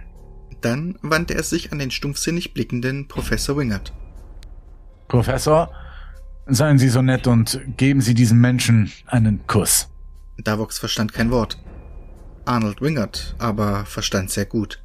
Dann 0.61 0.99
wandte 1.03 1.35
er 1.35 1.43
sich 1.43 1.73
an 1.73 1.79
den 1.79 1.91
stumpfsinnig 1.91 2.55
blickenden 2.55 3.09
Professor 3.09 3.57
Wingert. 3.57 3.93
Professor, 5.09 5.71
seien 6.47 6.79
Sie 6.79 6.89
so 6.89 7.03
nett 7.03 7.27
und 7.27 7.61
geben 7.77 8.01
Sie 8.01 8.15
diesem 8.15 8.41
Menschen 8.41 8.93
einen 9.07 9.47
Kuss. 9.47 9.89
Davox 10.39 10.79
verstand 10.79 11.13
kein 11.13 11.31
Wort. 11.31 11.59
Arnold 12.45 12.81
Wingert 12.81 13.35
aber 13.39 13.85
verstand 13.85 14.31
sehr 14.31 14.47
gut. 14.47 14.83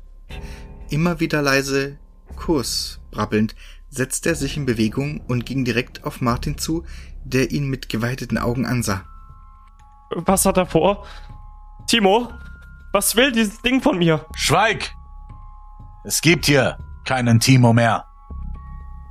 Immer 0.90 1.20
wieder 1.20 1.42
leise 1.42 1.98
Kuss 2.36 3.00
brabbelnd 3.12 3.56
setzte 3.90 4.30
er 4.30 4.36
sich 4.36 4.58
in 4.58 4.66
Bewegung 4.66 5.22
und 5.28 5.46
ging 5.46 5.66
direkt 5.66 6.04
auf 6.04 6.22
Martin 6.22 6.58
zu, 6.58 6.84
der 7.24 7.52
ihn 7.52 7.70
mit 7.70 7.90
geweiteten 7.90 8.38
Augen 8.38 8.66
ansah. 8.66 9.06
Was 10.12 10.46
hat 10.46 10.58
er 10.58 10.66
vor? 10.66 11.06
Timo, 11.88 12.30
was 12.96 13.18
will 13.18 13.34
dieses 13.34 13.62
Ding 13.62 13.82
von 13.82 13.98
mir? 13.98 14.26
Schweig! 14.36 14.96
Es 16.06 16.22
gibt 16.22 16.46
hier 16.46 16.78
keinen 17.04 17.42
Timo 17.42 17.74
mehr. 17.74 18.06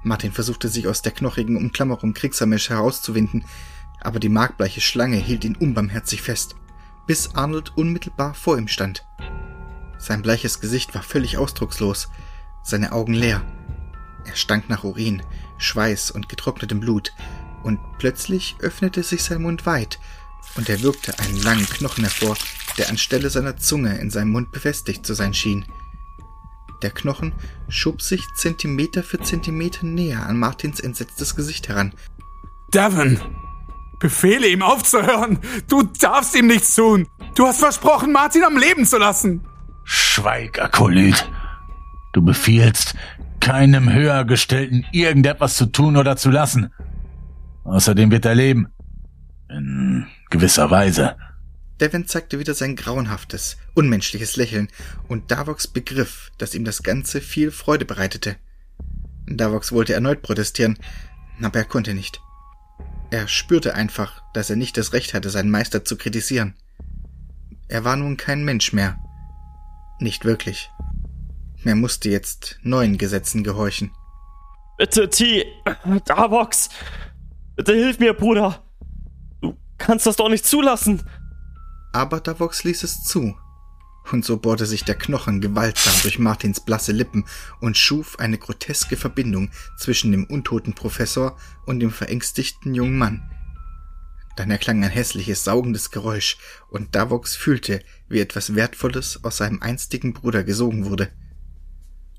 Martin 0.03 0.33
versuchte 0.33 0.69
sich 0.69 0.89
aus 0.89 1.03
der 1.03 1.13
knochigen 1.13 1.59
Umklammerung 1.59 2.15
Kriegsamesh 2.15 2.71
herauszuwinden, 2.71 3.45
aber 4.01 4.21
die 4.21 4.31
markbleiche 4.31 4.81
Schlange 4.81 5.19
hielt 5.19 5.45
ihn 5.45 5.55
unbarmherzig 5.55 6.23
fest, 6.23 6.57
bis 7.07 7.35
Arnold 7.35 7.77
unmittelbar 7.77 8.33
vor 8.33 8.57
ihm 8.57 8.69
stand. 8.69 9.07
Sein 9.99 10.23
bleiches 10.23 10.61
Gesicht 10.61 10.95
war 10.95 11.03
völlig 11.03 11.37
ausdruckslos, 11.37 12.09
seine 12.63 12.93
Augen 12.93 13.13
leer. 13.13 13.43
Er 14.25 14.35
stank 14.35 14.71
nach 14.71 14.85
Urin, 14.85 15.23
Schweiß 15.59 16.11
und 16.11 16.31
getrocknetem 16.31 16.81
Blut, 16.81 17.13
und 17.63 17.79
plötzlich 17.99 18.57
öffnete 18.61 19.03
sich 19.03 19.23
sein 19.25 19.43
Mund 19.43 19.67
weit, 19.67 19.99
und 20.57 20.69
er 20.69 20.83
wirkte 20.83 21.19
einen 21.19 21.41
langen 21.43 21.67
Knochen 21.67 22.05
hervor, 22.05 22.37
der 22.79 22.89
anstelle 22.89 23.31
seiner 23.31 23.57
Zunge 23.57 23.99
in 23.99 24.11
seinem 24.11 24.31
Mund 24.31 24.53
befestigt 24.53 25.07
zu 25.07 25.15
sein 25.15 25.35
schien. 25.35 25.65
Der 26.83 26.91
Knochen 26.91 27.33
schob 27.69 28.03
sich 28.03 28.23
Zentimeter 28.37 29.03
für 29.03 29.21
Zentimeter 29.21 29.87
näher 29.87 30.27
an 30.27 30.39
Martins 30.39 30.81
entsetztes 30.81 31.35
Gesicht 31.35 31.69
heran. 31.69 31.95
Devon! 32.73 33.19
Befehle 34.01 34.49
ihm 34.49 34.63
aufzuhören! 34.63 35.39
Du 35.69 35.83
darfst 35.83 36.37
ihm 36.37 36.47
nichts 36.47 36.75
tun! 36.75 37.07
Du 37.35 37.47
hast 37.47 37.61
versprochen, 37.61 38.13
Martin 38.13 38.45
am 38.45 38.59
Leben 38.59 38.85
zu 38.85 38.99
lassen! 38.99 39.47
Schweig, 39.85 40.61
Akolyt! 40.61 41.31
Du 42.13 42.23
befiehlst, 42.23 42.95
keinem 43.41 43.93
Höhergestellten 43.93 44.87
irgendetwas 44.93 45.57
zu 45.57 45.67
tun 45.67 45.97
oder 45.97 46.17
zu 46.17 46.31
lassen. 46.31 46.73
Außerdem 47.65 48.11
wird 48.11 48.25
er 48.25 48.35
leben. 48.35 48.69
In 49.49 50.07
gewisser 50.31 50.71
Weise. 50.71 51.17
Devin 51.81 52.07
zeigte 52.07 52.39
wieder 52.39 52.55
sein 52.55 52.77
grauenhaftes, 52.77 53.57
unmenschliches 53.75 54.37
Lächeln, 54.37 54.69
und 55.09 55.31
Davox 55.31 55.67
begriff, 55.67 56.31
dass 56.39 56.55
ihm 56.55 56.65
das 56.65 56.83
Ganze 56.83 57.21
viel 57.21 57.51
Freude 57.51 57.85
bereitete. 57.85 58.37
Davox 59.27 59.73
wollte 59.73 59.95
erneut 59.95 60.23
protestieren, 60.23 60.79
aber 61.43 61.59
er 61.61 61.65
konnte 61.65 61.95
nicht. 61.95 62.21
Er 63.11 63.29
spürte 63.29 63.75
einfach, 63.75 64.23
dass 64.33 64.51
er 64.51 64.57
nicht 64.57 64.77
das 64.77 64.93
Recht 64.93 65.15
hatte, 65.15 65.31
seinen 65.31 65.51
Meister 65.51 65.85
zu 65.85 65.97
kritisieren. 65.97 66.55
Er 67.69 67.85
war 67.85 67.97
nun 67.97 68.17
kein 68.17 68.45
Mensch 68.45 68.73
mehr. 68.73 68.99
Nicht 70.01 70.25
wirklich. 70.25 70.71
Er 71.65 71.75
musste 71.75 72.11
jetzt 72.11 72.59
neuen 72.63 72.99
Gesetzen 72.99 73.43
gehorchen. 73.43 73.91
Bitte, 74.77 75.09
T. 75.09 75.47
Davox. 76.05 76.69
Bitte 77.57 77.73
hilf 77.73 77.99
mir, 77.99 78.13
Bruder. 78.13 78.64
Kannst 79.85 80.07
das 80.07 80.17
doch 80.17 80.29
nicht 80.29 80.47
zulassen 80.47 81.03
aber 81.95 82.21
Davox 82.21 82.65
ließ 82.65 82.83
es 82.83 83.05
zu. 83.05 83.39
Und 84.11 84.25
so 84.25 84.37
bohrte 84.37 84.67
sich 84.67 84.85
der 84.85 84.97
Knochen 84.97 85.41
gewaltsam 85.41 85.95
durch 86.03 86.19
Martins 86.19 86.61
blasse 86.61 86.93
Lippen 86.93 87.25
und 87.61 87.79
schuf 87.79 88.19
eine 88.19 88.37
groteske 88.37 88.97
Verbindung 88.97 89.51
zwischen 89.79 90.13
dem 90.13 90.25
untoten 90.25 90.75
Professor 90.75 91.39
und 91.65 91.81
dem 91.81 91.91
verängstigten 91.91 92.75
jungen 92.75 92.99
Mann. 92.99 93.31
Dann 94.37 94.51
erklang 94.51 94.83
ein 94.83 94.91
hässliches, 94.91 95.45
saugendes 95.45 95.93
Geräusch, 95.93 96.37
und 96.69 96.95
Davox 96.97 97.37
fühlte, 97.37 97.81
wie 98.09 98.19
etwas 98.19 98.57
Wertvolles 98.57 99.23
aus 99.23 99.37
seinem 99.37 99.63
einstigen 99.63 100.13
Bruder 100.13 100.43
gesogen 100.43 100.87
wurde. 100.87 101.11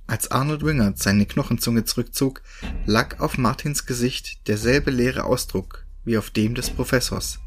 Als 0.07 0.31
Arnold 0.31 0.63
Wingard 0.63 0.97
seine 0.97 1.25
Knochenzunge 1.25 1.83
zurückzog, 1.83 2.41
lag 2.85 3.19
auf 3.19 3.37
Martins 3.37 3.85
Gesicht 3.85 4.47
derselbe 4.47 4.89
leere 4.89 5.25
Ausdruck 5.25 5.85
wie 6.05 6.17
auf 6.17 6.29
dem 6.29 6.55
des 6.55 6.69
Professors. 6.69 7.39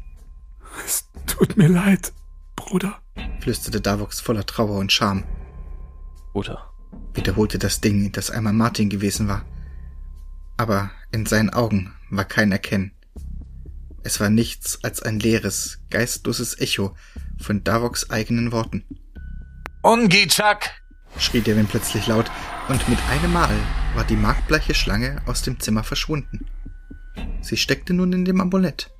Es 0.85 1.07
tut 1.25 1.57
mir 1.57 1.67
leid, 1.67 2.13
Bruder, 2.55 2.99
flüsterte 3.39 3.81
Davox 3.81 4.19
voller 4.19 4.45
Trauer 4.45 4.77
und 4.77 4.91
Scham. 4.91 5.23
Bruder, 6.33 6.71
wiederholte 7.13 7.59
das 7.59 7.81
Ding, 7.81 8.11
das 8.11 8.31
einmal 8.31 8.53
Martin 8.53 8.89
gewesen 8.89 9.27
war. 9.27 9.45
Aber 10.57 10.91
in 11.11 11.25
seinen 11.25 11.49
Augen 11.49 11.93
war 12.09 12.25
kein 12.25 12.51
Erkennen. 12.51 12.91
Es 14.03 14.19
war 14.19 14.29
nichts 14.29 14.83
als 14.83 15.01
ein 15.01 15.19
leeres, 15.19 15.79
geistloses 15.89 16.59
Echo 16.59 16.95
von 17.39 17.63
Davoks 17.63 18.09
eigenen 18.09 18.51
Worten. 18.51 18.83
Ungichak! 19.81 20.69
schrie 21.17 21.41
Devin 21.41 21.67
plötzlich 21.67 22.07
laut, 22.07 22.29
und 22.67 22.87
mit 22.87 22.99
einem 23.09 23.33
Mal 23.33 23.55
war 23.95 24.03
die 24.03 24.15
markbleiche 24.15 24.75
Schlange 24.75 25.21
aus 25.25 25.41
dem 25.41 25.59
Zimmer 25.59 25.83
verschwunden. 25.83 26.45
Sie 27.41 27.57
steckte 27.57 27.93
nun 27.93 28.13
in 28.13 28.25
dem 28.25 28.41
Amulett. 28.41 28.91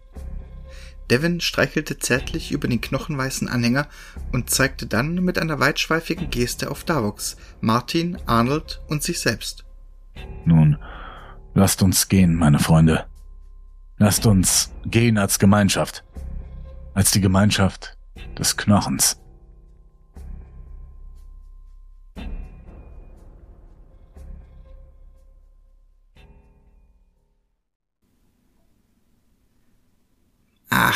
Devin 1.09 1.41
streichelte 1.41 1.97
zärtlich 1.97 2.51
über 2.51 2.67
den 2.67 2.81
knochenweißen 2.81 3.47
Anhänger 3.47 3.87
und 4.31 4.49
zeigte 4.49 4.85
dann 4.85 5.15
mit 5.15 5.39
einer 5.39 5.59
weitschweifigen 5.59 6.29
Geste 6.29 6.69
auf 6.71 6.83
Davox, 6.83 7.37
Martin, 7.61 8.17
Arnold 8.25 8.81
und 8.87 9.03
sich 9.03 9.19
selbst. 9.19 9.65
Nun, 10.45 10.77
lasst 11.53 11.81
uns 11.81 12.07
gehen, 12.07 12.35
meine 12.35 12.59
Freunde. 12.59 13.05
Lasst 13.97 14.25
uns 14.25 14.71
gehen 14.85 15.17
als 15.17 15.39
Gemeinschaft. 15.39 16.03
Als 16.93 17.11
die 17.11 17.21
Gemeinschaft 17.21 17.97
des 18.37 18.55
Knochens. 18.57 19.19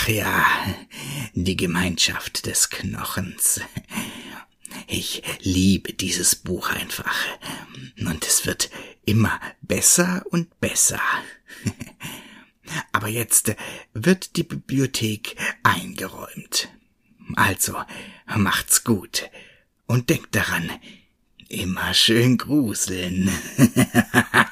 Ach 0.04 0.10
ja, 0.10 0.46
die 1.34 1.56
Gemeinschaft 1.56 2.46
des 2.46 2.70
Knochens. 2.70 3.62
Ich 4.86 5.24
liebe 5.40 5.94
dieses 5.94 6.36
Buch 6.36 6.72
einfach. 6.72 7.16
Und 8.06 8.28
es 8.28 8.46
wird 8.46 8.70
immer 9.06 9.40
besser 9.62 10.22
und 10.30 10.60
besser. 10.60 11.00
Aber 12.92 13.08
jetzt 13.08 13.56
wird 13.94 14.36
die 14.36 14.44
Bibliothek 14.44 15.38
eingeräumt. 15.64 16.68
Also 17.36 17.78
macht's 18.36 18.84
gut 18.84 19.30
und 19.86 20.10
denkt 20.10 20.36
daran, 20.36 20.70
immer 21.48 21.94
schön 21.94 22.38
gruseln. 22.38 23.30